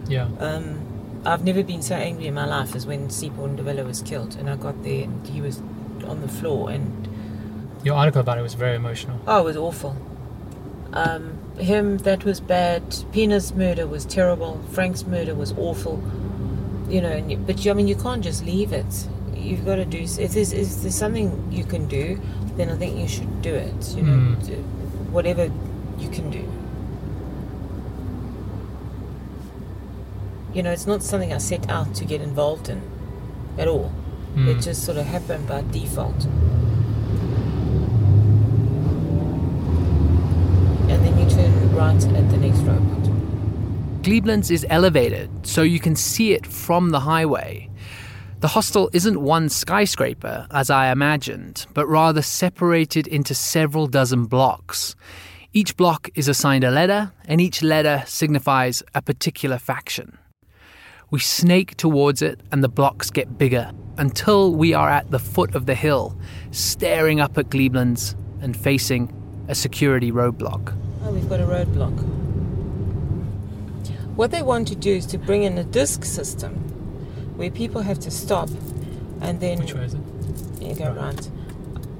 Yeah. 0.08 0.28
Um, 0.40 1.22
I've 1.24 1.44
never 1.44 1.62
been 1.62 1.82
so 1.82 1.94
angry 1.94 2.26
in 2.26 2.34
my 2.34 2.46
life 2.46 2.74
as 2.74 2.84
when 2.84 3.10
Seaborn 3.10 3.56
Devilla 3.56 3.84
was 3.86 4.02
killed, 4.02 4.34
and 4.36 4.50
I 4.50 4.56
got 4.56 4.82
there 4.82 5.04
and 5.04 5.24
he 5.26 5.40
was 5.40 5.60
on 6.04 6.20
the 6.20 6.28
floor, 6.28 6.70
and 6.70 7.08
Your 7.84 7.94
article 7.94 8.20
about 8.20 8.38
it 8.38 8.42
was 8.42 8.54
very 8.54 8.74
emotional. 8.74 9.20
oh, 9.28 9.42
it 9.42 9.44
was 9.44 9.56
awful. 9.56 9.96
Um, 10.92 11.37
him, 11.60 11.98
that 11.98 12.24
was 12.24 12.40
bad. 12.40 12.82
Pina's 13.12 13.52
murder 13.54 13.86
was 13.86 14.04
terrible. 14.04 14.60
Frank's 14.72 15.04
murder 15.04 15.34
was 15.34 15.52
awful. 15.52 16.02
You 16.88 17.00
know, 17.02 17.10
and 17.10 17.30
you, 17.30 17.36
but 17.36 17.64
you, 17.64 17.70
I 17.70 17.74
mean, 17.74 17.88
you 17.88 17.96
can't 17.96 18.22
just 18.24 18.44
leave 18.44 18.72
it. 18.72 19.06
You've 19.34 19.64
got 19.64 19.76
to 19.76 19.84
do. 19.84 19.98
If 19.98 20.16
there's, 20.32 20.52
if 20.52 20.82
there's 20.82 20.94
something 20.94 21.46
you 21.52 21.64
can 21.64 21.86
do, 21.86 22.20
then 22.56 22.70
I 22.70 22.76
think 22.76 22.98
you 22.98 23.06
should 23.08 23.42
do 23.42 23.54
it. 23.54 23.94
You 23.96 24.02
know, 24.02 24.12
Mm. 24.12 24.46
do 24.46 24.54
whatever 25.12 25.50
you 25.98 26.08
can 26.10 26.30
do. 26.30 26.44
You 30.54 30.62
know, 30.62 30.72
it's 30.72 30.86
not 30.86 31.02
something 31.02 31.32
I 31.32 31.38
set 31.38 31.68
out 31.70 31.94
to 31.96 32.04
get 32.04 32.20
involved 32.20 32.68
in 32.68 32.80
at 33.58 33.68
all. 33.68 33.92
Mm. 34.34 34.48
It 34.56 34.60
just 34.62 34.84
sort 34.84 34.96
of 34.98 35.06
happened 35.06 35.46
by 35.46 35.62
default. 35.70 36.24
And 40.90 41.04
then 41.04 41.18
right 41.78 42.04
at 42.04 42.28
the 42.30 42.36
next. 42.36 42.64
Glebelands 44.02 44.50
is 44.50 44.66
elevated, 44.68 45.30
so 45.46 45.62
you 45.62 45.78
can 45.78 45.94
see 45.94 46.32
it 46.32 46.44
from 46.44 46.90
the 46.90 46.98
highway. 46.98 47.70
The 48.40 48.48
hostel 48.48 48.90
isn't 48.92 49.20
one 49.20 49.48
skyscraper, 49.48 50.48
as 50.50 50.70
I 50.70 50.90
imagined, 50.90 51.66
but 51.74 51.86
rather 51.86 52.20
separated 52.20 53.06
into 53.06 53.32
several 53.32 53.86
dozen 53.86 54.24
blocks. 54.24 54.96
Each 55.52 55.76
block 55.76 56.08
is 56.16 56.26
assigned 56.26 56.64
a 56.64 56.72
letter, 56.72 57.12
and 57.26 57.40
each 57.40 57.62
letter 57.62 58.02
signifies 58.06 58.82
a 58.92 59.00
particular 59.00 59.58
faction. 59.58 60.18
We 61.12 61.20
snake 61.20 61.76
towards 61.76 62.22
it, 62.22 62.40
and 62.50 62.64
the 62.64 62.68
blocks 62.68 63.08
get 63.08 63.38
bigger 63.38 63.70
until 63.98 64.52
we 64.52 64.74
are 64.74 64.90
at 64.90 65.12
the 65.12 65.20
foot 65.20 65.54
of 65.54 65.66
the 65.66 65.76
hill, 65.76 66.18
staring 66.50 67.20
up 67.20 67.38
at 67.38 67.50
Glebelands 67.50 68.16
and 68.42 68.56
facing 68.56 69.12
a 69.46 69.54
security 69.54 70.10
roadblock. 70.10 70.74
Oh, 71.04 71.12
we've 71.12 71.28
got 71.28 71.40
a 71.40 71.44
roadblock. 71.44 71.96
What 74.16 74.30
they 74.30 74.42
want 74.42 74.66
to 74.68 74.74
do 74.74 74.96
is 74.96 75.06
to 75.06 75.18
bring 75.18 75.44
in 75.44 75.56
a 75.58 75.64
disc 75.64 76.04
system 76.04 76.54
where 77.36 77.50
people 77.50 77.82
have 77.82 78.00
to 78.00 78.10
stop 78.10 78.48
and 79.20 79.40
then. 79.40 79.60
Which 79.60 79.74
way 79.74 79.84
is 79.84 79.94
it? 79.94 80.00
You 80.60 80.74
go 80.74 80.92
right. 80.92 81.30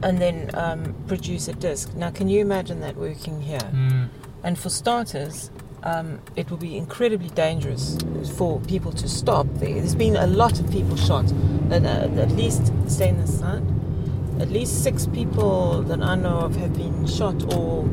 And 0.02 0.18
then 0.18 0.50
um, 0.54 0.94
produce 1.06 1.48
a 1.48 1.52
disc. 1.52 1.94
Now, 1.94 2.10
can 2.10 2.28
you 2.28 2.40
imagine 2.40 2.80
that 2.80 2.96
working 2.96 3.40
here? 3.40 3.58
Mm. 3.58 4.08
And 4.42 4.58
for 4.58 4.68
starters, 4.68 5.50
um, 5.82 6.20
it 6.36 6.50
will 6.50 6.58
be 6.58 6.76
incredibly 6.76 7.28
dangerous 7.30 7.98
for 8.36 8.60
people 8.60 8.92
to 8.92 9.08
stop 9.08 9.46
there. 9.54 9.74
There's 9.74 9.94
been 9.94 10.16
a 10.16 10.26
lot 10.26 10.60
of 10.60 10.70
people 10.70 10.96
shot, 10.96 11.30
and 11.70 11.86
uh, 11.86 12.20
at 12.20 12.32
least 12.32 12.72
stay 12.88 13.08
in 13.08 13.20
the 13.20 13.26
sun. 13.26 14.38
At 14.40 14.50
least 14.50 14.82
six 14.84 15.06
people 15.06 15.82
that 15.82 16.00
I 16.00 16.14
know 16.14 16.38
of 16.38 16.56
have 16.56 16.74
been 16.74 17.06
shot 17.06 17.54
or 17.54 17.84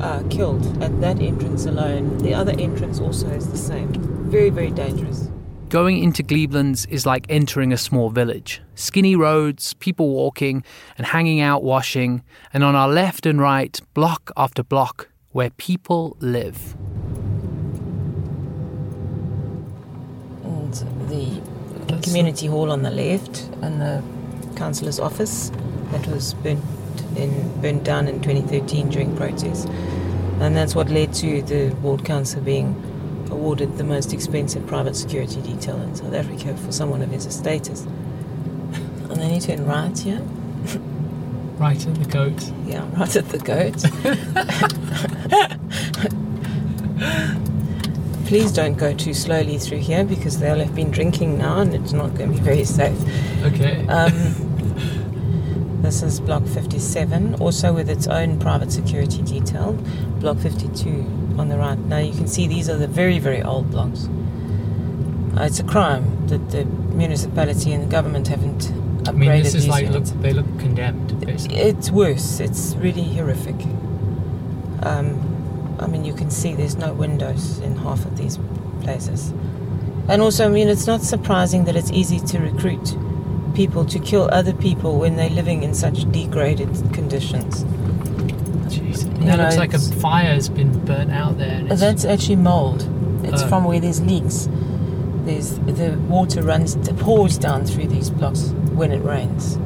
uh, 0.00 0.22
killed 0.30 0.82
at 0.82 1.00
that 1.00 1.20
entrance 1.20 1.66
alone. 1.66 2.18
The 2.18 2.34
other 2.34 2.52
entrance 2.58 3.00
also 3.00 3.28
is 3.28 3.50
the 3.50 3.58
same. 3.58 3.92
Very, 4.30 4.50
very 4.50 4.70
dangerous. 4.70 5.28
Going 5.68 6.02
into 6.02 6.22
Glebelands 6.22 6.86
is 6.88 7.04
like 7.04 7.26
entering 7.28 7.72
a 7.72 7.76
small 7.76 8.10
village. 8.10 8.60
Skinny 8.74 9.16
roads, 9.16 9.74
people 9.74 10.10
walking 10.10 10.62
and 10.96 11.06
hanging 11.06 11.40
out 11.40 11.64
washing, 11.64 12.22
and 12.52 12.62
on 12.62 12.74
our 12.76 12.88
left 12.88 13.26
and 13.26 13.40
right, 13.40 13.80
block 13.92 14.30
after 14.36 14.62
block, 14.62 15.08
where 15.32 15.50
people 15.50 16.16
live. 16.20 16.76
And 20.44 20.74
the 21.08 21.42
community 22.02 22.46
hall 22.46 22.70
on 22.70 22.82
the 22.82 22.90
left 22.90 23.48
and 23.62 23.80
the 23.80 24.02
councillor's 24.56 25.00
office 25.00 25.50
that 25.90 26.06
was 26.06 26.34
burnt 26.34 26.62
in 27.16 27.60
burnt 27.60 27.84
down 27.84 28.08
in 28.08 28.20
2013 28.20 28.88
during 28.90 29.16
protests. 29.16 29.66
And 30.40 30.56
that's 30.56 30.74
what 30.74 30.88
led 30.90 31.14
to 31.14 31.42
the 31.42 31.74
ward 31.76 32.04
council 32.04 32.40
being 32.40 32.74
awarded 33.30 33.78
the 33.78 33.84
most 33.84 34.12
expensive 34.12 34.66
private 34.66 34.96
security 34.96 35.40
detail 35.42 35.80
in 35.80 35.94
South 35.94 36.12
Africa 36.14 36.56
for 36.56 36.72
someone 36.72 37.02
of 37.02 37.10
his 37.10 37.32
status. 37.34 37.86
And 39.04 39.22
then 39.22 39.34
you 39.34 39.40
turn 39.40 39.64
right 39.64 39.96
here. 39.96 40.20
Right 41.56 41.86
at 41.86 41.94
the 41.94 42.08
goat. 42.10 42.50
Yeah, 42.66 42.84
right 42.98 43.14
at 43.14 43.28
the 43.28 43.38
goat. 43.38 43.84
Please 48.26 48.50
don't 48.50 48.74
go 48.76 48.94
too 48.94 49.14
slowly 49.14 49.58
through 49.58 49.78
here 49.78 50.02
because 50.02 50.40
they'll 50.40 50.58
have 50.58 50.74
been 50.74 50.90
drinking 50.90 51.38
now 51.38 51.60
and 51.60 51.74
it's 51.74 51.92
not 51.92 52.14
going 52.14 52.32
to 52.32 52.38
be 52.38 52.42
very 52.42 52.64
safe. 52.64 52.98
Okay. 53.44 53.86
Um, 53.86 54.43
this 55.84 56.02
is 56.02 56.18
Block 56.18 56.46
57, 56.46 57.34
also 57.34 57.72
with 57.72 57.90
its 57.90 58.06
own 58.06 58.38
private 58.38 58.72
security 58.72 59.20
detail. 59.20 59.74
Block 60.18 60.38
52 60.38 60.88
on 61.38 61.48
the 61.50 61.58
right. 61.58 61.78
Now 61.78 61.98
you 61.98 62.12
can 62.12 62.26
see 62.26 62.46
these 62.46 62.70
are 62.70 62.78
the 62.78 62.86
very, 62.86 63.18
very 63.18 63.42
old 63.42 63.70
blocks. 63.70 64.08
Uh, 65.36 65.42
it's 65.42 65.60
a 65.60 65.64
crime 65.64 66.26
that 66.28 66.50
the 66.50 66.64
municipality 66.64 67.72
and 67.72 67.82
the 67.82 67.86
government 67.86 68.28
haven't 68.28 68.62
upgraded 69.02 69.08
I 69.08 69.12
mean, 69.12 69.42
this 69.42 69.54
is 69.54 69.64
these 69.64 69.70
like 69.70 69.90
look, 69.90 70.04
they 70.22 70.32
look 70.32 70.46
condemned, 70.58 71.20
basically. 71.20 71.58
It's 71.58 71.90
worse. 71.90 72.40
It's 72.40 72.74
really 72.76 73.04
horrific. 73.04 73.56
Um, 74.82 75.76
I 75.80 75.86
mean, 75.86 76.06
you 76.06 76.14
can 76.14 76.30
see 76.30 76.54
there's 76.54 76.76
no 76.76 76.94
windows 76.94 77.58
in 77.58 77.76
half 77.76 78.06
of 78.06 78.16
these 78.16 78.38
places. 78.80 79.32
And 80.08 80.22
also, 80.22 80.46
I 80.46 80.48
mean, 80.48 80.68
it's 80.68 80.86
not 80.86 81.02
surprising 81.02 81.64
that 81.64 81.76
it's 81.76 81.90
easy 81.90 82.20
to 82.20 82.38
recruit 82.38 82.96
people 83.54 83.84
to 83.86 83.98
kill 83.98 84.28
other 84.32 84.52
people 84.52 84.98
when 84.98 85.16
they're 85.16 85.30
living 85.30 85.62
in 85.62 85.74
such 85.74 86.10
degraded 86.10 86.68
conditions. 86.92 87.64
Jeez. 88.72 89.04
You 89.20 89.26
That 89.26 89.36
know, 89.36 89.44
looks 89.44 89.56
like 89.56 89.74
a 89.74 89.78
fire 89.78 90.34
has 90.34 90.48
been 90.48 90.84
burnt 90.84 91.10
out 91.12 91.38
there. 91.38 91.50
And 91.58 91.70
it's, 91.72 91.80
That's 91.80 92.04
actually 92.04 92.36
mold. 92.36 92.88
It's 93.24 93.42
Oh. 93.42 93.48
from 93.48 93.64
where 93.64 93.80
there's 93.80 94.00
leaks. 94.02 94.48
There's 95.24 95.58
the 95.60 95.96
water 96.08 96.42
runs 96.42 96.76
pours 96.98 97.38
down 97.38 97.64
through 97.64 97.86
these 97.86 98.10
blocks 98.10 98.50
when 98.74 98.92
it 98.92 99.02
rains. 99.02 99.58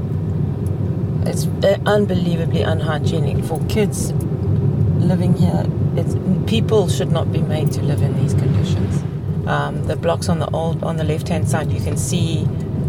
It's 1.27 1.47
uh, 1.65 1.79
unbelievably 1.85 2.63
unhygienic 2.63 3.45
for 3.45 3.61
kids 3.69 4.13
living 4.13 5.35
here. 5.37 5.65
It's, 5.97 6.15
people 6.49 6.89
should 6.89 7.11
not 7.11 7.33
be 7.33 7.41
made 7.41 7.73
to 7.73 7.83
live 7.83 8.03
in 8.03 8.17
these 8.21 8.35
conditions. 8.35 9.03
Um, 9.49 9.85
the 9.87 9.97
blocks 9.97 10.29
on 10.29 10.39
the 10.39 10.49
old 10.51 10.85
on 10.85 10.97
the 10.97 11.05
left 11.05 11.29
hand 11.29 11.49
side, 11.49 11.73
you 11.73 11.81
can 11.81 11.97
see 11.97 12.47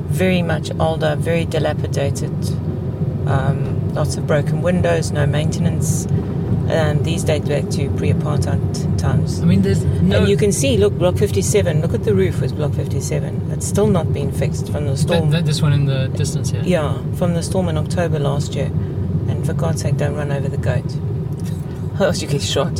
very 0.10 0.42
much 0.42 0.72
older, 0.80 1.16
very 1.16 1.46
dilapidated. 1.46 2.32
Um, 3.28 3.94
lots 3.94 4.18
of 4.18 4.26
broken 4.28 4.62
windows, 4.62 5.12
no 5.12 5.26
maintenance. 5.26 6.06
And 6.70 7.04
these 7.04 7.24
date 7.24 7.46
back 7.48 7.70
to 7.72 7.90
pre-apartheid 7.98 8.98
times. 9.00 9.42
I 9.42 9.46
mean, 9.46 9.64
there's 9.64 9.84
no. 9.84 10.20
And 10.20 10.28
you 10.30 10.38
can 10.38 10.52
see, 10.52 10.78
look, 10.78 10.94
Block 11.00 11.18
57. 11.18 11.82
Look 11.82 11.94
at 11.96 12.04
the 12.04 12.14
roof 12.14 12.42
with 12.42 12.56
Block 12.56 12.74
57. 12.74 13.50
It's 13.52 13.68
still 13.68 13.88
not 13.88 14.14
been 14.14 14.32
fixed 14.32 14.68
from 14.72 14.84
the 14.86 14.92
Th- 14.96 15.00
storm. 15.00 15.32
th- 15.32 15.46
this 15.46 15.62
one 15.64 15.74
in 15.74 15.86
the 15.86 16.08
distance 16.10 16.52
here. 16.52 16.62
yeah, 16.64 17.02
from 17.16 17.34
the 17.34 17.42
storm 17.42 17.70
in 17.70 17.78
October 17.78 18.20
last 18.20 18.54
year. 18.54 18.68
And 18.68 19.44
for 19.46 19.54
God's 19.54 19.82
sake, 19.82 19.98
don't 19.98 20.16
run 20.16 20.32
over 20.32 20.48
the 20.48 20.58
goat. 20.58 20.86
Or 22.00 22.06
else 22.08 22.22
you 22.22 22.28
get 22.28 22.42
shot. 22.42 22.80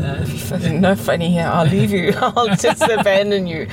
Uh, 0.50 0.58
no 0.72 0.96
funny 0.96 1.30
here. 1.30 1.46
I'll 1.46 1.66
leave 1.66 1.92
you. 1.92 2.12
I'll 2.20 2.56
just 2.56 2.82
abandon 2.82 3.46
you. 3.46 3.68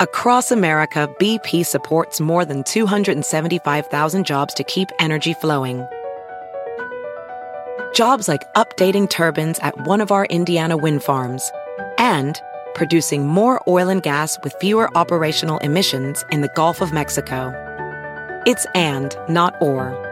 Across 0.00 0.50
America, 0.50 1.08
BP 1.18 1.64
supports 1.64 2.20
more 2.20 2.44
than 2.44 2.62
275,000 2.64 4.26
jobs 4.26 4.52
to 4.54 4.64
keep 4.64 4.88
energy 4.98 5.32
flowing. 5.32 5.86
Jobs 7.94 8.28
like 8.28 8.42
updating 8.54 9.08
turbines 9.08 9.58
at 9.60 9.86
one 9.86 10.00
of 10.00 10.10
our 10.10 10.26
Indiana 10.26 10.76
wind 10.76 11.02
farms 11.02 11.50
and 11.98 12.40
producing 12.74 13.26
more 13.26 13.62
oil 13.68 13.88
and 13.88 14.02
gas 14.02 14.38
with 14.42 14.54
fewer 14.60 14.90
operational 14.96 15.58
emissions 15.58 16.24
in 16.30 16.40
the 16.40 16.50
Gulf 16.56 16.80
of 16.80 16.92
Mexico. 16.92 17.52
It's 18.44 18.66
and, 18.74 19.16
not 19.28 19.54
or. 19.62 20.11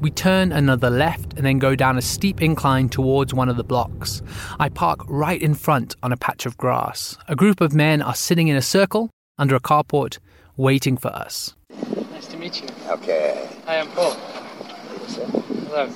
We 0.00 0.10
turn 0.10 0.52
another 0.52 0.90
left 0.90 1.34
and 1.34 1.46
then 1.46 1.58
go 1.58 1.74
down 1.74 1.96
a 1.96 2.02
steep 2.02 2.42
incline 2.42 2.88
towards 2.88 3.32
one 3.32 3.48
of 3.48 3.56
the 3.56 3.64
blocks. 3.64 4.22
I 4.58 4.68
park 4.68 5.00
right 5.06 5.40
in 5.40 5.54
front 5.54 5.96
on 6.02 6.12
a 6.12 6.16
patch 6.16 6.46
of 6.46 6.56
grass. 6.56 7.16
A 7.28 7.36
group 7.36 7.60
of 7.60 7.74
men 7.74 8.02
are 8.02 8.14
sitting 8.14 8.48
in 8.48 8.56
a 8.56 8.62
circle 8.62 9.10
under 9.38 9.54
a 9.54 9.60
carport 9.60 10.18
waiting 10.56 10.96
for 10.96 11.08
us. 11.08 11.54
nice 12.12 12.26
to 12.28 12.36
meet 12.36 12.60
you. 12.62 12.68
Okay. 12.88 13.48
Hi, 13.66 13.78
I'm 13.78 13.88
Paul. 13.88 14.12
Hello. 14.12 15.90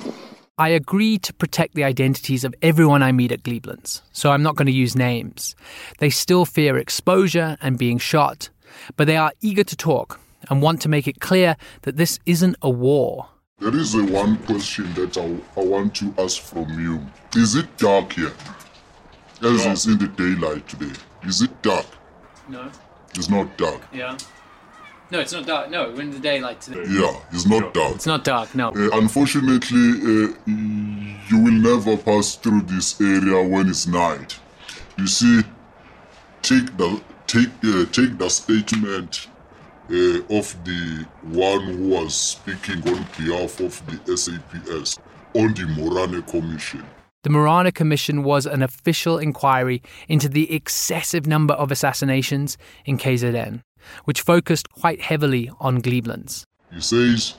I 0.57 0.69
agree 0.69 1.17
to 1.19 1.33
protect 1.33 1.75
the 1.75 1.85
identities 1.85 2.43
of 2.43 2.53
everyone 2.61 3.01
I 3.01 3.13
meet 3.13 3.31
at 3.31 3.43
Glebelands, 3.43 4.01
so 4.11 4.31
I'm 4.31 4.43
not 4.43 4.57
going 4.57 4.65
to 4.65 4.73
use 4.73 4.93
names. 4.95 5.55
They 5.99 6.09
still 6.09 6.43
fear 6.45 6.77
exposure 6.77 7.57
and 7.61 7.77
being 7.77 7.97
shot, 7.97 8.49
but 8.97 9.07
they 9.07 9.15
are 9.15 9.31
eager 9.39 9.63
to 9.63 9.75
talk 9.77 10.19
and 10.49 10.61
want 10.61 10.81
to 10.81 10.89
make 10.89 11.07
it 11.07 11.21
clear 11.21 11.55
that 11.83 11.95
this 11.95 12.19
isn't 12.25 12.57
a 12.61 12.69
war. 12.69 13.29
There 13.59 13.75
is 13.75 13.93
a 13.95 14.03
one 14.05 14.37
question 14.45 14.93
that 14.93 15.17
I, 15.17 15.59
I 15.59 15.63
want 15.65 15.93
to 15.95 16.13
ask 16.17 16.41
from 16.41 16.79
you. 16.79 17.05
Is 17.35 17.55
it 17.55 17.77
dark 17.77 18.13
here? 18.13 18.31
As 19.41 19.65
it's 19.65 19.85
in 19.85 19.97
the 19.97 20.07
daylight 20.07 20.67
today. 20.67 20.97
Is 21.23 21.41
it 21.41 21.61
dark? 21.61 21.85
No. 22.47 22.71
It's 23.15 23.29
not 23.29 23.57
dark. 23.57 23.81
Yeah. 23.93 24.17
No, 25.11 25.19
it's 25.19 25.33
not 25.33 25.45
dark. 25.45 25.71
No, 25.71 25.89
we're 25.89 26.01
in 26.01 26.11
the 26.11 26.19
daylight 26.19 26.61
today. 26.61 26.85
Yeah, 26.87 27.19
it's 27.31 27.45
not 27.47 27.73
dark. 27.73 27.95
It's 27.95 28.05
not 28.05 28.23
dark. 28.23 28.53
No. 28.55 28.69
Uh, 28.69 28.89
unfortunately, 28.93 29.89
uh, 29.91 30.33
you 30.45 31.39
will 31.43 31.51
never 31.51 31.97
pass 31.97 32.35
through 32.35 32.61
this 32.61 32.99
area 33.01 33.45
when 33.45 33.69
it's 33.69 33.87
night. 33.87 34.39
You 34.97 35.07
see, 35.07 35.41
take 36.41 36.77
the 36.77 37.01
take 37.27 37.49
uh, 37.63 37.85
take 37.91 38.17
the 38.17 38.29
statement 38.29 39.27
uh, 39.89 40.37
of 40.37 40.55
the 40.65 41.05
one 41.23 41.61
who 41.61 41.89
was 41.89 42.15
speaking 42.15 42.87
on 42.87 43.05
behalf 43.17 43.59
of 43.59 43.81
the 44.05 44.17
SAPS 44.17 44.99
on 45.33 45.53
the 45.53 45.63
Moerane 45.75 46.25
Commission. 46.27 46.83
The 47.23 47.29
Moerane 47.29 47.73
Commission 47.73 48.23
was 48.23 48.45
an 48.45 48.61
official 48.63 49.17
inquiry 49.17 49.81
into 50.07 50.29
the 50.29 50.53
excessive 50.53 51.27
number 51.27 51.53
of 51.55 51.71
assassinations 51.71 52.57
in 52.85 52.97
KZN, 52.97 53.61
which 54.05 54.21
focused 54.21 54.69
quite 54.69 55.01
heavily 55.01 55.51
on 55.59 55.81
Glebelands. 55.81 56.43
He 56.71 56.81
says 56.81 57.35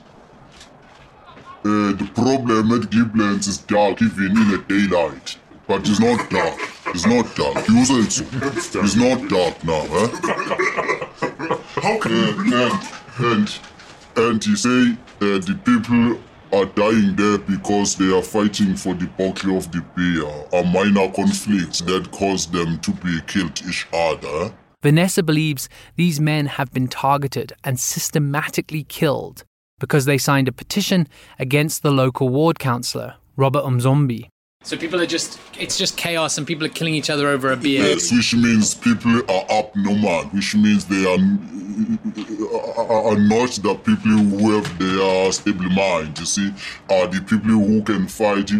uh, 1.63 1.93
the 1.93 2.09
problem 2.13 2.71
at 2.71 2.89
Glebelands 2.89 3.47
is 3.47 3.59
dark 3.59 4.01
even 4.01 4.37
in 4.37 4.51
the 4.51 4.63
daylight. 4.67 5.37
But 5.67 5.87
it's 5.87 5.99
not 5.99 6.29
dark. 6.29 6.59
It's 6.87 7.05
not 7.05 7.33
dark. 7.35 7.67
You 7.69 7.85
said 7.85 8.11
so. 8.11 8.81
It's 8.81 8.95
not 8.95 9.29
dark 9.29 9.63
now, 9.63 9.85
huh? 9.89 10.97
How 11.81 11.97
can 11.97 12.13
uh, 12.13 12.79
and, 13.17 13.25
and, 13.25 13.59
and 14.15 14.43
he 14.43 14.55
say 14.55 14.91
uh, 15.21 15.39
the 15.39 15.59
people 15.65 16.19
are 16.53 16.65
dying 16.65 17.15
there 17.15 17.39
because 17.39 17.95
they 17.95 18.15
are 18.15 18.21
fighting 18.21 18.75
for 18.75 18.93
the 18.93 19.07
pocket 19.17 19.49
of 19.49 19.71
the 19.71 19.83
beer, 19.95 20.27
a 20.53 20.63
minor 20.63 21.11
conflict 21.11 21.85
that 21.87 22.11
caused 22.11 22.51
them 22.51 22.77
to 22.81 22.91
be 22.91 23.19
killed 23.25 23.59
each 23.67 23.87
other. 23.91 24.53
Vanessa 24.83 25.23
believes 25.23 25.69
these 25.95 26.19
men 26.19 26.45
have 26.45 26.71
been 26.71 26.87
targeted 26.87 27.53
and 27.63 27.79
systematically 27.79 28.83
killed 28.83 29.43
because 29.79 30.05
they 30.05 30.19
signed 30.19 30.47
a 30.47 30.51
petition 30.51 31.07
against 31.39 31.81
the 31.81 31.91
local 31.91 32.29
ward 32.29 32.59
councillor, 32.59 33.15
Robert 33.35 33.63
Mzobe. 33.63 34.27
So 34.63 34.77
people 34.77 35.01
are 35.01 35.07
just, 35.07 35.39
it's 35.59 35.77
just 35.77 35.97
chaos 35.97 36.37
and 36.37 36.45
people 36.45 36.65
are 36.65 36.69
killing 36.69 36.93
each 36.93 37.09
other 37.09 37.27
over 37.27 37.51
a 37.51 37.57
beer. 37.57 37.83
Yes, 37.83 38.11
which 38.11 38.35
means 38.35 38.75
people 38.75 39.17
are 39.29 39.45
abnormal, 39.49 40.25
which 40.25 40.55
means 40.55 40.85
they 40.85 41.03
are, 41.03 41.17
are 42.79 43.17
not 43.17 43.49
the 43.49 43.75
people 43.83 44.11
who 44.11 44.51
have 44.51 44.79
their 44.79 45.31
stable 45.31 45.69
mind, 45.71 46.17
you 46.19 46.25
see, 46.25 46.53
are 46.89 47.07
the 47.07 47.19
people 47.21 47.49
who 47.49 47.81
can 47.81 48.07
fight 48.07 48.51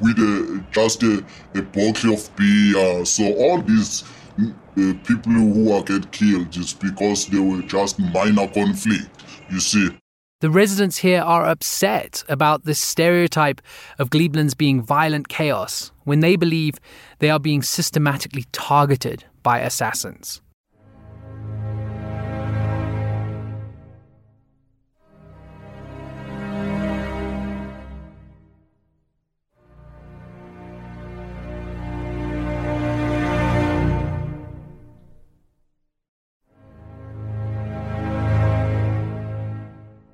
with 0.00 0.18
a, 0.18 0.64
just 0.70 1.02
a, 1.02 1.24
a 1.54 1.62
bottle 1.62 2.14
of 2.14 2.36
beer. 2.36 3.04
So 3.04 3.24
all 3.34 3.60
these 3.60 4.04
uh, 4.38 4.92
people 5.04 5.32
who 5.32 5.72
are 5.72 5.82
get 5.82 6.12
killed 6.12 6.52
just 6.52 6.80
because 6.80 7.26
they 7.26 7.40
were 7.40 7.62
just 7.62 7.98
minor 7.98 8.46
conflict, 8.46 9.10
you 9.50 9.58
see. 9.58 9.90
The 10.40 10.50
residents 10.50 10.98
here 10.98 11.22
are 11.22 11.46
upset 11.46 12.22
about 12.28 12.66
this 12.66 12.78
stereotype 12.78 13.62
of 13.98 14.10
Glebelands 14.10 14.54
being 14.54 14.82
violent 14.82 15.28
chaos 15.28 15.92
when 16.04 16.20
they 16.20 16.36
believe 16.36 16.74
they 17.20 17.30
are 17.30 17.40
being 17.40 17.62
systematically 17.62 18.44
targeted 18.52 19.24
by 19.42 19.60
assassins. 19.60 20.42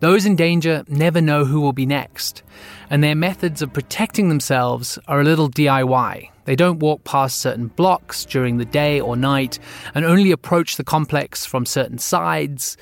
Those 0.03 0.27
in 0.27 0.35
danger 0.35 0.83
never 0.89 1.21
know 1.21 1.45
who 1.45 1.61
will 1.61 1.73
be 1.73 1.87
next, 1.87 2.43
and 2.91 3.05
their 3.05 3.15
methods 3.15 3.63
of 3.63 3.73
protecting 3.73 4.29
themselves 4.29 4.99
are 5.07 5.21
a 5.21 5.25
little 5.25 5.49
DIY. 5.49 6.29
They 6.45 6.57
don't 6.57 6.81
walk 6.81 7.05
past 7.05 7.39
certain 7.39 7.69
blocks 7.69 8.25
during 8.25 8.57
the 8.57 8.65
day 8.65 9.01
or 9.01 9.15
night 9.15 9.61
and 9.95 10.05
only 10.05 10.33
approach 10.33 10.77
the 10.77 10.83
complex 10.83 11.47
from 11.47 11.65
certain 11.65 11.99
sides. 11.99 12.77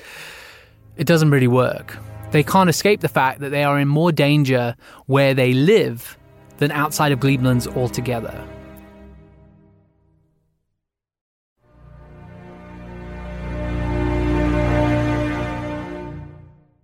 It 0.97 1.05
doesn't 1.05 1.29
really 1.29 1.47
work. 1.47 1.95
They 2.31 2.41
can't 2.41 2.71
escape 2.71 3.01
the 3.01 3.07
fact 3.07 3.39
that 3.41 3.49
they 3.49 3.63
are 3.63 3.79
in 3.79 3.87
more 3.87 4.11
danger 4.11 4.75
where 5.05 5.35
they 5.35 5.53
live 5.53 6.17
than 6.57 6.71
outside 6.71 7.11
of 7.11 7.19
Glebelands 7.19 7.67
altogether. 7.77 8.43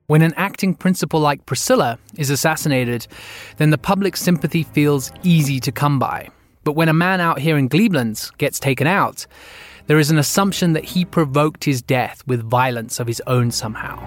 When 0.09 0.21
an 0.21 0.33
acting 0.37 0.73
principal 0.73 1.19
like 1.19 1.45
Priscilla 1.45 1.99
is 2.15 2.29
assassinated, 2.29 3.07
then 3.57 3.71
the 3.71 3.77
public 3.77 4.15
sympathy 4.15 4.63
feels 4.63 5.11
easy 5.21 5.59
to 5.59 5.69
come 5.69 5.99
by. 5.99 6.29
But 6.63 6.77
when 6.77 6.87
a 6.87 6.93
man 6.93 7.19
out 7.19 7.39
here 7.39 7.57
in 7.57 7.67
Glebelands 7.67 8.31
gets 8.37 8.57
taken 8.57 8.87
out, 8.87 9.27
there 9.87 9.99
is 9.99 10.09
an 10.09 10.17
assumption 10.17 10.71
that 10.71 10.85
he 10.85 11.03
provoked 11.03 11.65
his 11.65 11.81
death 11.81 12.23
with 12.25 12.41
violence 12.41 13.01
of 13.01 13.07
his 13.07 13.21
own 13.27 13.51
somehow. 13.51 13.97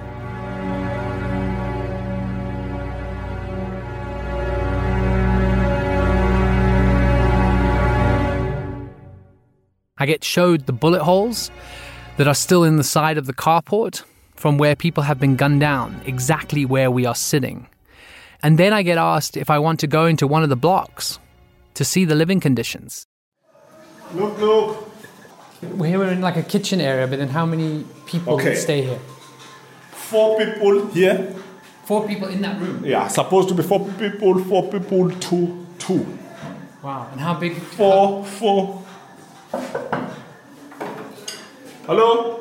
I 9.99 10.07
get 10.07 10.25
showed 10.25 10.65
the 10.65 10.73
bullet 10.73 11.03
holes 11.03 11.51
that 12.17 12.27
are 12.27 12.33
still 12.33 12.65
in 12.65 12.79
the 12.79 12.85
side 12.85 13.19
of 13.19 13.27
the 13.27 13.35
carport 13.35 14.03
from 14.41 14.57
where 14.57 14.75
people 14.75 15.03
have 15.03 15.21
been 15.21 15.37
gunned 15.37 15.61
down, 15.61 16.01
exactly 16.07 16.65
where 16.65 16.91
we 16.91 17.05
are 17.05 17.15
sitting. 17.15 17.69
And 18.43 18.57
then 18.57 18.73
I 18.73 18.83
get 18.83 18.97
asked 18.97 19.37
if 19.37 19.51
I 19.51 19.59
want 19.59 19.81
to 19.81 19.87
go 19.87 20.07
into 20.07 20.27
one 20.27 20.43
of 20.43 20.49
the 20.49 20.57
blocks 20.57 21.19
to 21.75 21.85
see 21.85 22.07
the 22.07 22.15
living 22.15 22.41
conditions. 22.41 23.07
Look, 24.15 24.39
look. 24.39 24.91
We're 25.63 25.89
here 25.89 26.05
in 26.05 26.23
like 26.23 26.39
a 26.39 26.43
kitchen 26.43 26.81
area, 26.81 27.07
but 27.07 27.19
then 27.19 27.29
how 27.29 27.45
many 27.45 27.85
people 28.07 28.33
Okay. 28.41 28.55
stay 28.55 28.81
here? 28.81 28.99
Four 29.91 30.39
people 30.39 30.87
here. 30.87 31.35
Four 31.85 32.09
people 32.09 32.29
in 32.29 32.41
that 32.41 32.59
room. 32.59 32.83
Yeah, 32.83 33.09
supposed 33.09 33.49
to 33.51 33.55
be 33.55 33.63
four 33.63 33.81
people, 33.99 34.43
four 34.45 34.71
people, 34.71 35.11
two, 35.21 35.67
two. 35.79 36.07
Wow. 36.83 37.09
And 37.13 37.21
how 37.21 37.35
big? 37.35 37.57
Four, 37.77 38.25
four. 38.25 38.83
Hello? 41.87 42.40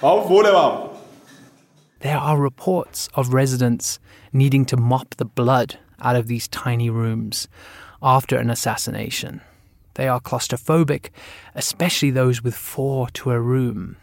Baba. 0.00 0.90
There 2.00 2.18
are 2.18 2.38
reports 2.38 3.08
of 3.14 3.32
residents 3.32 3.98
needing 4.32 4.66
to 4.66 4.76
mop 4.76 5.14
the 5.16 5.24
blood 5.24 5.78
out 6.00 6.16
of 6.16 6.26
these 6.26 6.48
tiny 6.48 6.90
rooms 6.90 7.48
after 8.02 8.36
an 8.36 8.50
assassination. 8.50 9.40
They 9.94 10.08
are 10.08 10.20
claustrophobic, 10.20 11.10
especially 11.54 12.10
those 12.10 12.42
with 12.42 12.54
four 12.54 13.08
to 13.10 13.30
a 13.30 13.40
room. 13.40 13.96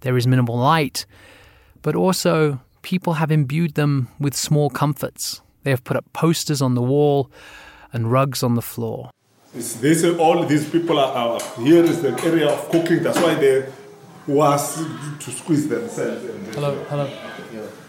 There 0.00 0.16
is 0.16 0.26
minimal 0.26 0.56
light, 0.56 1.06
but 1.82 1.94
also 1.94 2.60
people 2.82 3.14
have 3.14 3.30
imbued 3.30 3.74
them 3.74 4.08
with 4.18 4.34
small 4.34 4.70
comforts. 4.70 5.42
They 5.62 5.70
have 5.70 5.84
put 5.84 5.96
up 5.96 6.12
posters 6.12 6.62
on 6.62 6.74
the 6.74 6.82
wall 6.82 7.30
and 7.92 8.10
rugs 8.10 8.42
on 8.42 8.54
the 8.54 8.62
floor. 8.62 9.10
It's 9.54 9.74
this, 9.74 10.04
all 10.18 10.44
these 10.44 10.68
people 10.68 10.98
are, 10.98 11.12
are 11.12 11.40
here 11.62 11.84
is 11.84 12.02
the 12.02 12.20
area 12.24 12.48
of 12.48 12.68
cooking. 12.70 13.02
That's 13.02 13.18
why 13.18 13.34
they 13.34 13.66
was 14.26 14.84
to 15.20 15.30
squeeze 15.30 15.68
themselves. 15.68 16.24
And 16.24 16.46
Hello, 16.54 16.74
hello. 16.88 17.10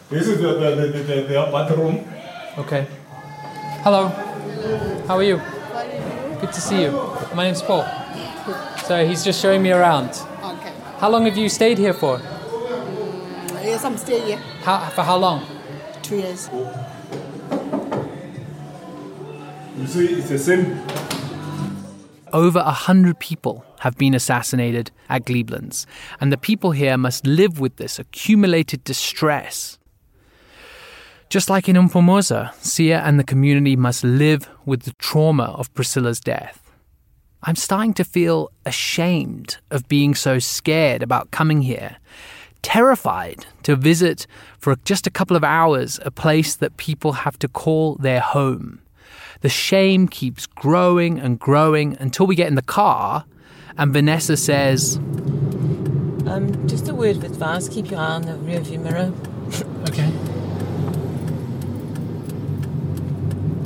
This 0.09 0.27
is 0.27 0.39
the, 0.39 0.53
the, 0.53 0.75
the, 0.75 0.87
the, 0.87 1.03
the, 1.03 1.21
the 1.23 1.49
bathroom. 1.51 2.07
Okay. 2.57 2.87
Hello. 3.83 4.07
How 5.07 5.15
are 5.15 5.23
you? 5.23 5.41
Good 6.39 6.53
to 6.53 6.61
see 6.61 6.83
you. 6.83 6.91
My 7.33 7.43
name's 7.43 7.61
Paul. 7.61 7.85
So 8.85 9.05
he's 9.05 9.23
just 9.23 9.41
showing 9.41 9.61
me 9.61 9.71
around. 9.71 10.09
Okay. 10.43 10.73
How 10.99 11.09
long 11.09 11.25
have 11.25 11.37
you 11.37 11.49
stayed 11.49 11.77
here 11.77 11.93
for? 11.93 12.19
Yes, 13.63 13.83
I'm 13.83 13.97
staying 13.97 14.27
here. 14.27 14.37
How, 14.63 14.89
for 14.89 15.03
how 15.03 15.17
long? 15.17 15.45
Two 16.01 16.17
years. 16.17 16.49
You 19.77 19.87
see, 19.87 20.07
it's 20.13 20.29
the 20.29 20.39
same. 20.39 20.81
Over 22.31 22.59
a 22.59 22.71
hundred 22.71 23.19
people 23.19 23.65
have 23.79 23.97
been 23.97 24.13
assassinated 24.13 24.91
at 25.09 25.25
Glebelands, 25.25 25.85
and 26.19 26.31
the 26.31 26.37
people 26.37 26.71
here 26.71 26.97
must 26.97 27.25
live 27.25 27.59
with 27.59 27.75
this 27.77 27.99
accumulated 27.99 28.83
distress. 28.83 29.77
Just 31.29 31.49
like 31.49 31.67
in 31.67 31.75
Umfomoza, 31.75 32.53
Sia 32.55 33.01
and 33.01 33.19
the 33.19 33.23
community 33.23 33.75
must 33.75 34.03
live 34.03 34.49
with 34.65 34.83
the 34.83 34.93
trauma 34.93 35.55
of 35.57 35.73
Priscilla's 35.73 36.21
death. 36.21 36.71
I'm 37.43 37.55
starting 37.55 37.93
to 37.95 38.03
feel 38.03 38.49
ashamed 38.65 39.57
of 39.69 39.87
being 39.87 40.15
so 40.15 40.39
scared 40.39 41.03
about 41.03 41.31
coming 41.31 41.61
here, 41.61 41.97
terrified 42.61 43.45
to 43.63 43.75
visit 43.75 44.25
for 44.57 44.75
just 44.85 45.05
a 45.05 45.11
couple 45.11 45.35
of 45.35 45.43
hours 45.43 45.99
a 46.03 46.11
place 46.11 46.55
that 46.55 46.77
people 46.77 47.11
have 47.11 47.37
to 47.39 47.47
call 47.47 47.95
their 47.95 48.21
home. 48.21 48.81
The 49.41 49.49
shame 49.49 50.07
keeps 50.07 50.47
growing 50.47 51.19
and 51.19 51.39
growing 51.39 51.95
until 51.99 52.25
we 52.25 52.35
get 52.35 52.47
in 52.47 52.55
the 52.55 52.61
car 52.61 53.25
and 53.77 53.93
Vanessa 53.93 54.35
says, 54.35 54.97
Um, 56.25 56.67
just 56.67 56.87
a 56.89 56.95
word 56.95 57.17
of 57.17 57.23
advice: 57.23 57.69
keep 57.69 57.91
your 57.91 57.99
eye 57.99 58.13
on 58.13 58.23
the 58.23 58.33
rearview 58.33 58.79
mirror. 58.81 59.13
Okay. 59.89 60.07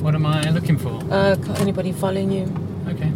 What 0.04 0.16
am 0.16 0.26
I 0.26 0.50
looking 0.50 0.78
for? 0.78 1.02
Uh, 1.10 1.36
anybody 1.58 1.92
following 1.92 2.32
you? 2.32 2.44
Okay. 2.88 3.12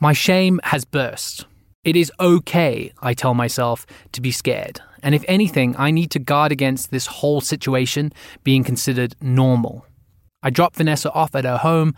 My 0.00 0.12
shame 0.12 0.60
has 0.64 0.84
burst. 0.84 1.46
It 1.84 1.96
is 1.96 2.12
okay, 2.20 2.92
I 3.00 3.14
tell 3.14 3.34
myself, 3.34 3.86
to 4.12 4.20
be 4.20 4.30
scared. 4.30 4.80
And 5.02 5.14
if 5.14 5.24
anything, 5.26 5.74
I 5.76 5.90
need 5.90 6.12
to 6.12 6.20
guard 6.20 6.52
against 6.52 6.92
this 6.92 7.06
whole 7.06 7.40
situation 7.40 8.12
being 8.44 8.62
considered 8.62 9.16
normal. 9.20 9.84
I 10.42 10.50
drop 10.50 10.76
Vanessa 10.76 11.10
off 11.12 11.34
at 11.34 11.44
her 11.44 11.58
home 11.58 11.94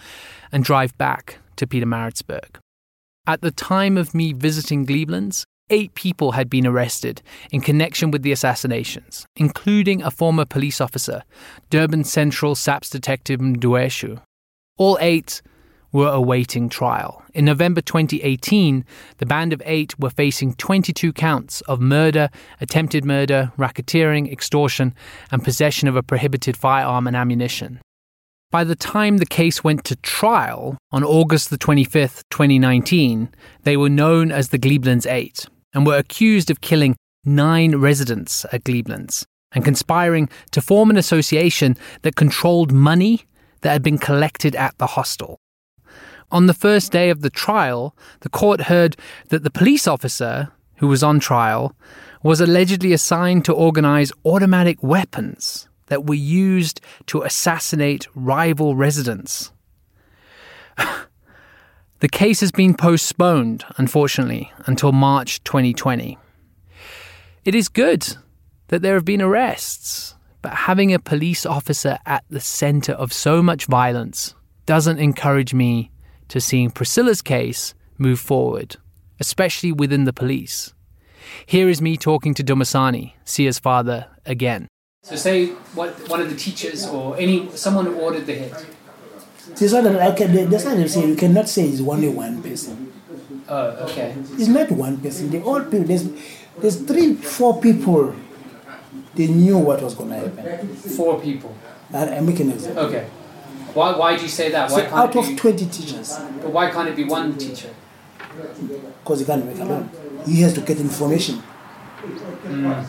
and 0.51 0.65
drive 0.65 0.97
back 0.97 1.39
to 1.57 1.67
Pietermaritzburg. 1.67 2.57
At 3.27 3.41
the 3.41 3.51
time 3.51 3.97
of 3.97 4.15
me 4.15 4.33
visiting 4.33 4.85
Glebelands, 4.85 5.45
eight 5.71 5.95
people 5.95 6.33
had 6.33 6.51
been 6.51 6.67
arrested 6.67 7.23
in 7.51 7.61
connection 7.61 8.11
with 8.11 8.23
the 8.23 8.33
assassinations, 8.33 9.27
including 9.37 10.03
a 10.03 10.11
former 10.11 10.45
police 10.45 10.81
officer, 10.81 11.23
Durban 11.71 12.05
Central 12.05 12.55
SAPS 12.55 12.91
detective 12.91 13.41
Mdweshu. 13.41 14.21
All 14.77 14.99
eight 15.01 15.41
were 15.95 16.11
awaiting 16.11 16.69
trial. 16.69 17.23
In 17.35 17.45
November 17.45 17.81
2018, 17.81 18.85
the 19.19 19.27
Band 19.27 19.53
of 19.53 19.63
Eight 19.65 19.97
were 19.99 20.11
facing 20.11 20.55
22 20.55 21.13
counts 21.13 21.61
of 21.63 21.81
murder, 21.81 22.29
attempted 22.61 23.05
murder, 23.05 23.53
racketeering, 23.57 24.31
extortion, 24.31 24.93
and 25.31 25.45
possession 25.45 25.87
of 25.87 25.95
a 25.95 26.03
prohibited 26.03 26.57
firearm 26.57 27.07
and 27.07 27.17
ammunition. 27.17 27.81
By 28.51 28.65
the 28.65 28.77
time 28.77 29.19
the 29.19 29.27
case 29.27 29.65
went 29.65 29.85
to 29.85 29.97
trial 29.97 30.79
on 30.93 31.03
August 31.03 31.51
the 31.51 31.59
25th, 31.59 32.23
2019, 32.31 33.31
they 33.65 33.77
were 33.77 33.89
known 33.89 34.31
as 34.31 34.51
the 34.51 34.59
Glebelands 34.59 35.11
Eight 35.11 35.47
and 35.73 35.85
were 35.85 35.97
accused 35.99 36.51
of 36.51 36.61
killing 36.61 36.97
nine 37.25 37.77
residents 37.77 38.45
at 38.53 38.65
Glebelands 38.65 39.25
and 39.53 39.65
conspiring 39.65 40.29
to 40.53 40.61
form 40.61 40.91
an 40.91 40.97
association 40.97 41.77
that 42.03 42.17
controlled 42.17 42.73
money 42.73 43.25
that 43.63 43.73
had 43.73 43.83
been 43.83 43.99
collected 43.99 44.55
at 44.55 44.77
the 44.79 44.89
hostel. 44.89 45.41
On 46.31 46.47
the 46.47 46.55
first 46.55 46.93
day 46.93 47.11
of 47.11 47.21
the 47.21 47.31
trial, 47.31 47.97
the 48.21 48.29
court 48.29 48.63
heard 48.63 48.97
that 49.29 49.43
the 49.43 49.51
police 49.51 49.87
officer 49.87 50.53
who 50.77 50.89
was 50.89 51.03
on 51.03 51.21
trial 51.21 51.77
was 52.23 52.41
allegedly 52.41 52.93
assigned 52.93 53.45
to 53.45 53.53
organize 53.53 54.13
automatic 54.25 54.83
weapons 54.83 55.69
that 55.87 56.07
were 56.07 56.15
used 56.15 56.81
to 57.07 57.23
assassinate 57.23 58.07
rival 58.15 58.75
residents. 58.75 59.53
the 62.01 62.09
case 62.09 62.41
has 62.41 62.51
been 62.51 62.75
postponed, 62.75 63.65
unfortunately, 63.77 64.53
until 64.67 64.93
March 64.93 65.43
2020. 65.45 66.19
It 67.45 67.55
is 67.55 67.69
good 67.69 68.17
that 68.69 68.83
there 68.83 68.95
have 68.95 69.05
been 69.05 69.23
arrests, 69.23 70.15
but 70.43 70.55
having 70.55 70.93
a 70.93 70.99
police 70.99 71.45
officer 71.47 71.99
at 72.07 72.25
the 72.31 72.41
center 72.41 72.93
of 72.93 73.13
so 73.13 73.43
much 73.43 73.67
violence 73.67 74.35
doesn't 74.67 74.99
encourage 74.99 75.53
me 75.53 75.91
to 76.29 76.41
seeing 76.41 76.71
Priscilla's 76.71 77.23
case 77.23 77.75
move 77.99 78.19
forward, 78.19 78.77
especially 79.21 79.73
within 79.73 80.05
the 80.05 80.13
police. 80.13 80.73
Here 81.47 81.69
is 81.69 81.81
me 81.81 81.97
talking 81.97 82.35
to 82.35 82.45
Dumasani, 82.45 83.13
Sia's 83.25 83.59
father, 83.59 84.07
again. 84.27 84.69
So, 85.05 85.17
say 85.17 85.49
what 85.77 85.91
one 86.09 86.21
of 86.23 86.31
the 86.31 86.37
teachers 86.37 86.87
or 86.87 87.17
any 87.19 87.51
someone 87.55 87.85
who 87.87 87.95
ordered 88.01 88.25
the 88.27 88.33
hit. 88.35 88.55
This 89.55 89.73
one, 89.75 89.87
I 89.87 90.13
can, 90.13 90.49
that's 90.49 90.65
why 90.65 90.73
I'm 90.73 90.89
saying 90.89 91.11
you 91.11 91.17
cannot 91.17 91.47
say 91.49 91.69
it's 91.69 91.81
only 91.83 92.09
one 92.09 92.43
person. 92.43 92.91
Oh, 93.47 93.67
okay. 93.85 94.17
It's 94.39 94.49
not 94.49 94.71
one 94.73 94.97
person. 94.99 95.29
They 95.31 95.43
all 95.43 95.61
people. 95.61 95.85
There's, 95.85 96.09
there's 96.59 96.81
three, 96.81 97.13
four 97.15 97.61
people. 97.61 98.15
They 99.15 99.27
knew 99.27 99.59
what 99.59 99.83
was 99.83 99.95
going 99.95 100.09
to 100.11 100.17
happen. 100.17 100.75
Four 100.75 101.21
people. 101.21 101.55
I, 101.93 102.17
I'm 102.17 102.25
making 102.25 102.49
an 102.49 102.55
example. 102.55 102.85
Okay. 102.87 103.07
Why, 103.75 103.95
why 103.99 104.17
do 104.17 104.23
you 104.23 104.29
say 104.29 104.51
that? 104.51 104.71
Why 104.71 104.77
So 104.79 104.83
can't 104.85 104.95
out 104.95 105.15
it 105.17 105.19
of 105.19 105.29
be, 105.29 105.37
20 105.37 105.67
teachers, 105.67 106.19
But 106.41 106.51
why 106.51 106.71
can't 106.71 106.89
it 106.89 106.97
be 106.97 107.05
one 107.05 107.37
teacher? 107.37 107.69
because 109.05 109.21
he 109.21 109.27
can't 109.27 109.45
work 109.45 109.59
alone, 109.61 109.91
he 110.27 110.41
has 110.41 110.55
to 110.55 110.61
get 110.63 110.81
information. 110.81 111.41
Mm. 112.45 112.87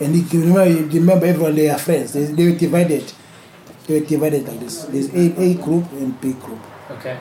And 0.00 0.14
he, 0.14 0.20
you 0.36 0.40
remember, 0.44 0.66
you 0.66 1.00
remember 1.00 1.26
everyone, 1.26 1.54
they 1.54 1.68
are 1.68 1.78
friends. 1.78 2.12
They, 2.12 2.24
they 2.24 2.50
were 2.50 2.58
divided. 2.58 3.12
They 3.86 4.00
were 4.00 4.06
divided 4.06 4.48
like 4.48 4.60
this. 4.60 4.84
There's 4.84 5.08
A, 5.14 5.40
A 5.40 5.54
group 5.54 5.90
and 5.92 6.20
B 6.20 6.32
group. 6.32 6.60
Okay. 6.90 7.18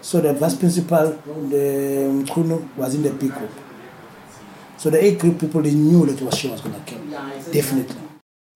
So 0.00 0.20
the 0.20 0.34
vice 0.34 0.56
principal, 0.56 1.12
the 1.48 2.30
Kuno, 2.32 2.68
was 2.76 2.94
in 2.94 3.02
the 3.02 3.10
B 3.10 3.28
group. 3.28 3.50
So 4.76 4.90
the 4.90 5.02
A 5.02 5.14
group 5.16 5.40
people, 5.40 5.62
they 5.62 5.72
knew 5.72 6.04
that 6.06 6.20
was 6.20 6.36
she 6.36 6.48
was 6.48 6.60
going 6.60 6.74
to 6.74 6.80
kill. 6.82 7.04
Definitely. 7.52 7.96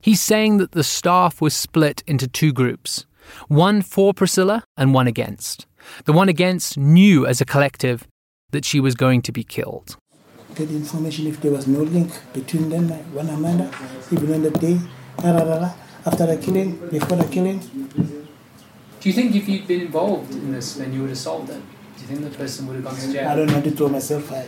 He's 0.01 0.21
saying 0.21 0.59
that 0.59 0.73
the 0.73 0.85
staff 0.85 1.41
was 1.41 1.55
split 1.55 2.03
into 2.07 2.27
two 2.27 2.53
groups 2.53 3.07
one 3.49 3.83
for 3.83 4.13
Priscilla 4.13 4.65
and 4.77 4.95
one 4.95 5.07
against. 5.07 5.67
The 6.05 6.13
one 6.13 6.29
against 6.29 6.77
knew 6.77 7.27
as 7.27 7.41
a 7.41 7.45
collective 7.45 8.07
that 8.51 8.65
she 8.65 8.81
was 8.81 8.95
going 8.95 9.23
to 9.23 9.33
be 9.33 9.45
killed. 9.45 9.97
Get 10.55 10.71
information 10.71 11.27
if 11.29 11.41
there 11.41 11.53
was 11.53 11.67
no 11.67 11.81
link 11.81 12.11
between 12.33 12.69
them, 12.69 12.89
like 12.89 13.05
one 13.15 13.29
another, 13.29 13.71
even 14.11 14.35
on 14.35 14.43
the 14.43 14.51
day, 14.51 14.79
after 16.05 16.27
the 16.27 16.37
killing, 16.37 16.77
before 16.89 17.17
the 17.17 17.25
killing. 17.25 17.59
Do 19.01 19.09
you 19.09 19.13
think 19.15 19.35
if 19.35 19.49
you'd 19.49 19.67
been 19.67 19.83
involved 19.83 20.33
in 20.33 20.53
this, 20.53 20.75
then 20.75 20.93
you 20.93 21.01
would 21.03 21.11
have 21.11 21.19
solved 21.19 21.51
it? 21.51 21.55
Do 21.97 22.03
you 22.03 22.07
think 22.09 22.21
the 22.33 22.37
person 22.37 22.67
would 22.67 22.77
have 22.77 22.85
gone 22.85 22.97
to 22.97 23.13
jail? 23.13 23.29
I 23.29 23.37
don't 23.37 23.47
know 23.47 23.55
how 23.55 23.61
to 23.61 23.71
throw 23.71 23.89
myself. 23.89 24.31
I, 24.33 24.47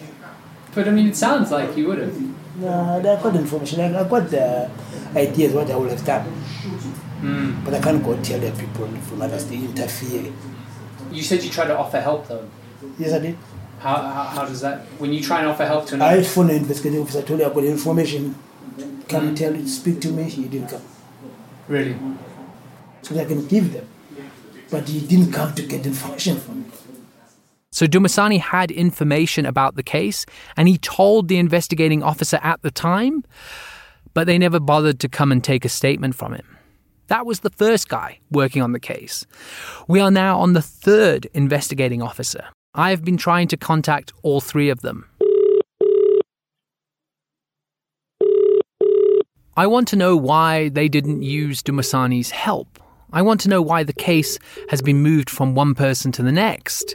But 0.75 0.89
I 0.89 0.91
mean, 0.91 1.09
it 1.09 1.17
sounds 1.17 1.51
like 1.51 1.77
you 1.77 1.87
would 1.89 1.99
have. 1.99 2.21
no, 2.59 2.99
I 2.99 3.23
got 3.23 3.35
information. 3.37 3.81
I, 3.81 4.01
I 4.01 4.09
got 4.09 4.29
the 4.29 4.71
ideas 5.17 5.55
what 5.55 5.71
I 5.71 5.77
would 5.77 5.91
have 5.91 6.05
done. 6.05 6.27
Mm. 7.23 7.65
But 7.65 7.75
I 7.75 7.81
can't 7.81 8.03
go 8.05 8.21
tell 8.23 8.41
the 8.41 8.51
people 8.51 8.89
from 8.89 9.23
others 9.23 9.47
they 9.47 9.57
interfere. 9.57 10.33
You 11.13 11.23
said 11.23 11.43
you 11.45 11.51
tried 11.51 11.69
to 11.69 11.79
offer 11.79 12.01
help, 12.01 12.27
though. 12.29 12.49
Yes, 12.99 13.13
I 13.13 13.19
did. 13.21 13.39
How, 13.83 13.97
how, 13.97 14.22
how 14.22 14.45
does 14.47 14.61
that? 14.61 14.83
When 14.99 15.12
you 15.12 15.20
try 15.20 15.41
and 15.41 15.49
offer 15.49 15.66
help 15.66 15.87
to 15.89 15.95
an 15.95 16.03
I 16.03 16.12
another. 16.12 16.28
phoned 16.28 16.51
the 16.51 16.55
investigating 16.55 17.01
officer, 17.01 17.20
told 17.20 17.41
him 17.41 17.51
I 17.51 17.53
got 17.53 17.64
information. 17.64 18.37
Come 19.09 19.28
and 19.28 19.37
tell 19.37 19.57
you, 19.57 19.66
speak 19.66 20.01
to 20.03 20.12
me. 20.12 20.22
He 20.24 20.47
didn't 20.47 20.68
come. 20.68 20.83
Really? 21.66 21.97
So 23.03 23.14
that 23.14 23.22
I 23.22 23.24
can 23.24 23.45
give 23.49 23.72
them. 23.72 23.89
But 24.70 24.89
he 24.89 25.01
didn't 25.01 25.33
come 25.33 25.53
to 25.57 25.66
get 25.66 25.85
information 25.85 26.39
from 26.39 26.62
me. 26.62 26.70
So 27.72 27.87
Dumasani 27.87 28.39
had 28.39 28.70
information 28.70 29.47
about 29.47 29.74
the 29.74 29.83
case, 29.83 30.26
and 30.57 30.68
he 30.68 30.78
told 30.78 31.26
the 31.26 31.39
investigating 31.39 32.05
officer 32.05 32.39
at 32.41 32.62
the 32.62 32.70
time, 32.70 33.24
but 34.14 34.28
they 34.28 34.39
never 34.39 34.61
bothered 34.61 35.01
to 35.01 35.09
come 35.09 35.33
and 35.33 35.43
take 35.43 35.64
a 35.64 35.68
statement 35.68 36.14
from 36.14 36.35
him. 36.35 36.57
That 37.09 37.26
was 37.26 37.41
the 37.41 37.51
first 37.51 37.89
guy 37.89 38.20
working 38.30 38.62
on 38.62 38.70
the 38.70 38.80
case. 38.80 39.26
We 39.89 39.99
are 39.99 40.11
now 40.11 40.39
on 40.39 40.53
the 40.53 40.62
third 40.62 41.26
investigating 41.35 42.01
officer. 42.01 42.45
I 42.75 42.89
have 42.89 43.05
been 43.05 43.18
trying 43.18 43.49
to 43.49 43.59
contact 43.59 44.14
all 44.23 44.41
three 44.41 44.70
of 44.70 44.81
them. 44.81 45.07
I 49.55 49.66
want 49.66 49.89
to 49.89 49.97
know 49.97 50.16
why 50.16 50.70
they 50.70 50.89
didn't 50.89 51.20
use 51.20 51.62
Dumasani's 51.62 52.31
help. 52.31 52.79
I 53.12 53.20
want 53.20 53.43
to 53.43 53.51
know 53.51 53.61
why 53.61 53.83
the 53.85 53.93
case 53.93 54.39
has 54.70 54.81
been 54.81 55.03
moved 55.03 55.29
from 55.29 55.55
one 55.55 55.75
person 55.75 56.12
to 56.12 56.23
the 56.23 56.33
next. 56.33 56.95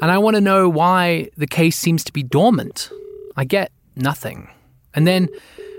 And 0.00 0.10
I 0.10 0.18
want 0.18 0.34
to 0.34 0.40
know 0.40 0.68
why 0.68 1.28
the 1.36 1.46
case 1.46 1.78
seems 1.78 2.02
to 2.02 2.12
be 2.12 2.24
dormant. 2.24 2.90
I 3.36 3.44
get 3.44 3.70
nothing. 3.94 4.50
And 4.92 5.06
then 5.06 5.28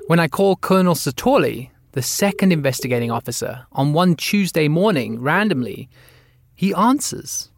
when 0.08 0.20
I 0.20 0.30
call 0.30 0.56
Colonel 0.56 0.96
Satorli, 0.96 1.70
the 1.92 2.02
second 2.02 2.54
investigating 2.54 3.12
officer, 3.12 3.66
on 3.74 3.92
one 3.92 4.16
Tuesday 4.16 4.70
morning 4.70 5.20
randomly, 5.20 5.90
he 6.56 6.74
answers. 6.74 7.52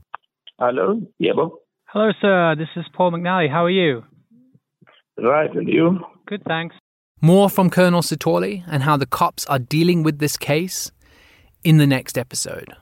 Hello, 0.57 0.99
Yebo. 1.21 1.51
Hello, 1.95 2.11
sir. 2.19 2.55
This 2.57 2.67
is 2.75 2.83
Paul 2.93 3.13
McNally. 3.13 3.49
How 3.49 3.63
are 3.63 3.69
you? 3.69 4.03
Right, 5.17 5.49
and 5.55 5.65
you? 5.65 5.99
Good, 6.27 6.43
thanks. 6.45 6.75
More 7.21 7.49
from 7.49 7.69
Colonel 7.69 8.01
Satorli 8.01 8.65
and 8.67 8.83
how 8.83 8.97
the 8.97 9.05
cops 9.05 9.45
are 9.45 9.59
dealing 9.59 10.03
with 10.03 10.19
this 10.19 10.35
case 10.35 10.91
in 11.63 11.77
the 11.77 11.87
next 11.87 12.17
episode. 12.17 12.73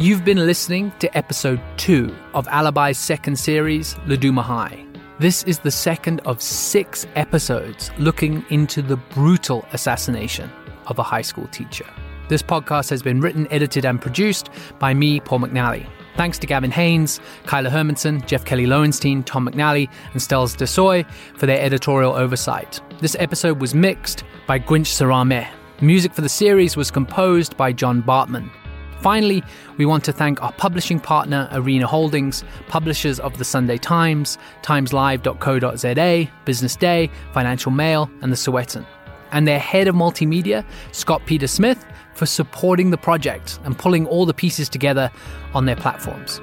You've 0.00 0.24
been 0.24 0.46
listening 0.46 0.94
to 1.00 1.14
episode 1.14 1.60
2 1.76 2.16
of 2.32 2.46
Alibi's 2.46 2.96
second 2.96 3.38
series, 3.38 3.96
Laduma 4.06 4.40
High. 4.40 4.82
This 5.18 5.42
is 5.42 5.58
the 5.58 5.70
second 5.70 6.20
of 6.20 6.40
six 6.40 7.06
episodes 7.16 7.90
looking 7.98 8.42
into 8.48 8.80
the 8.80 8.96
brutal 8.96 9.66
assassination 9.74 10.50
of 10.86 10.98
a 10.98 11.02
high 11.02 11.20
school 11.20 11.48
teacher. 11.48 11.84
This 12.30 12.42
podcast 12.42 12.88
has 12.88 13.02
been 13.02 13.20
written, 13.20 13.46
edited, 13.50 13.84
and 13.84 14.00
produced 14.00 14.48
by 14.78 14.94
me, 14.94 15.20
Paul 15.20 15.40
McNally. 15.40 15.86
Thanks 16.16 16.38
to 16.38 16.46
Gavin 16.46 16.70
Haynes, 16.70 17.20
Kyla 17.44 17.68
Hermanson, 17.68 18.24
Jeff 18.24 18.46
Kelly 18.46 18.64
Lowenstein, 18.64 19.22
Tom 19.22 19.50
McNally, 19.50 19.90
and 20.14 20.22
Stels 20.22 20.56
Desoy 20.56 21.06
for 21.36 21.44
their 21.44 21.60
editorial 21.60 22.14
oversight. 22.14 22.80
This 23.00 23.16
episode 23.18 23.60
was 23.60 23.74
mixed 23.74 24.24
by 24.46 24.60
Gwynch 24.60 24.88
Sarame. 24.88 25.46
Music 25.82 26.14
for 26.14 26.22
the 26.22 26.28
series 26.30 26.74
was 26.74 26.90
composed 26.90 27.54
by 27.58 27.70
John 27.70 28.02
Bartman. 28.02 28.50
Finally, 29.00 29.42
we 29.78 29.86
want 29.86 30.04
to 30.04 30.12
thank 30.12 30.42
our 30.42 30.52
publishing 30.52 31.00
partner, 31.00 31.48
Arena 31.52 31.86
Holdings, 31.86 32.44
publishers 32.68 33.18
of 33.18 33.38
The 33.38 33.44
Sunday 33.44 33.78
Times, 33.78 34.36
timeslive.co.za, 34.62 36.30
Business 36.44 36.76
Day, 36.76 37.10
Financial 37.32 37.72
Mail, 37.72 38.10
and 38.20 38.30
The 38.30 38.36
Sowetan, 38.36 38.84
and 39.32 39.48
their 39.48 39.58
head 39.58 39.88
of 39.88 39.94
multimedia, 39.94 40.64
Scott 40.92 41.22
Peter 41.24 41.46
Smith, 41.46 41.84
for 42.14 42.26
supporting 42.26 42.90
the 42.90 42.98
project 42.98 43.58
and 43.64 43.78
pulling 43.78 44.06
all 44.06 44.26
the 44.26 44.34
pieces 44.34 44.68
together 44.68 45.10
on 45.54 45.64
their 45.64 45.76
platforms. 45.76 46.40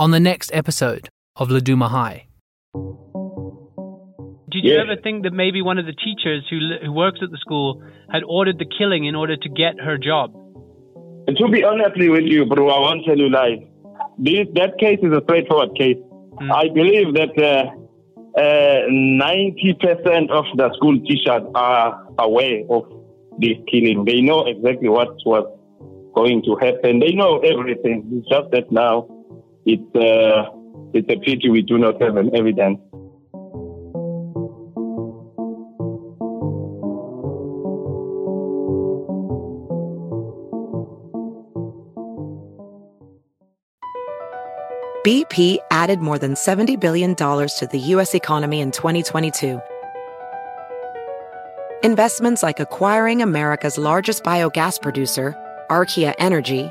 On 0.00 0.12
the 0.12 0.18
next 0.18 0.50
episode 0.54 1.10
of 1.36 1.50
Laduma 1.50 1.88
High. 1.90 2.24
Did 4.48 4.64
you 4.64 4.78
ever 4.78 4.96
think 4.96 5.24
that 5.24 5.34
maybe 5.34 5.60
one 5.60 5.76
of 5.76 5.84
the 5.84 5.92
teachers 5.92 6.46
who 6.48 6.56
li- 6.56 6.78
who 6.82 6.90
works 6.90 7.18
at 7.22 7.30
the 7.30 7.36
school 7.36 7.82
had 8.10 8.22
ordered 8.26 8.58
the 8.58 8.64
killing 8.78 9.04
in 9.04 9.14
order 9.14 9.36
to 9.36 9.48
get 9.50 9.78
her 9.78 9.98
job? 9.98 10.32
And 11.26 11.36
to 11.36 11.48
be 11.48 11.62
honestly 11.62 12.08
with 12.08 12.24
you, 12.24 12.46
bro, 12.46 12.70
I 12.70 12.80
won't 12.80 13.04
tell 13.04 13.18
you 13.18 13.28
lies. 13.28 13.58
This, 14.16 14.46
that 14.54 14.78
case 14.78 15.00
is 15.02 15.12
a 15.12 15.20
straightforward 15.24 15.76
case. 15.76 15.98
I 16.50 16.68
believe 16.72 17.12
that 17.20 17.36
uh, 17.36 17.68
uh, 18.40 18.88
90% 18.88 20.30
of 20.30 20.46
the 20.56 20.72
school 20.76 20.98
teachers 21.00 21.42
are 21.54 22.08
aware 22.18 22.62
of 22.70 22.84
this 23.38 23.58
killing. 23.70 24.06
They 24.06 24.22
know 24.22 24.46
exactly 24.46 24.88
what 24.88 25.10
was 25.26 25.44
going 26.14 26.42
to 26.44 26.56
happen. 26.56 27.00
They 27.00 27.12
know 27.12 27.40
everything. 27.40 28.08
It's 28.14 28.28
just 28.30 28.50
that 28.52 28.72
now 28.72 29.19
it's, 29.72 29.94
uh, 29.94 30.50
it's 30.92 31.08
a 31.08 31.18
pity 31.20 31.48
we 31.48 31.62
do 31.62 31.78
not 31.78 32.00
have 32.02 32.16
an 32.16 32.34
evidence. 32.34 32.78
BP 45.02 45.58
added 45.70 46.00
more 46.00 46.18
than 46.18 46.34
$70 46.34 46.78
billion 46.78 47.14
to 47.14 47.68
the 47.72 47.78
U.S. 47.78 48.14
economy 48.14 48.60
in 48.60 48.70
2022. 48.70 49.60
Investments 51.82 52.42
like 52.42 52.60
acquiring 52.60 53.22
America's 53.22 53.78
largest 53.78 54.22
biogas 54.24 54.80
producer, 54.82 55.34
Archaea 55.70 56.14
Energy, 56.18 56.70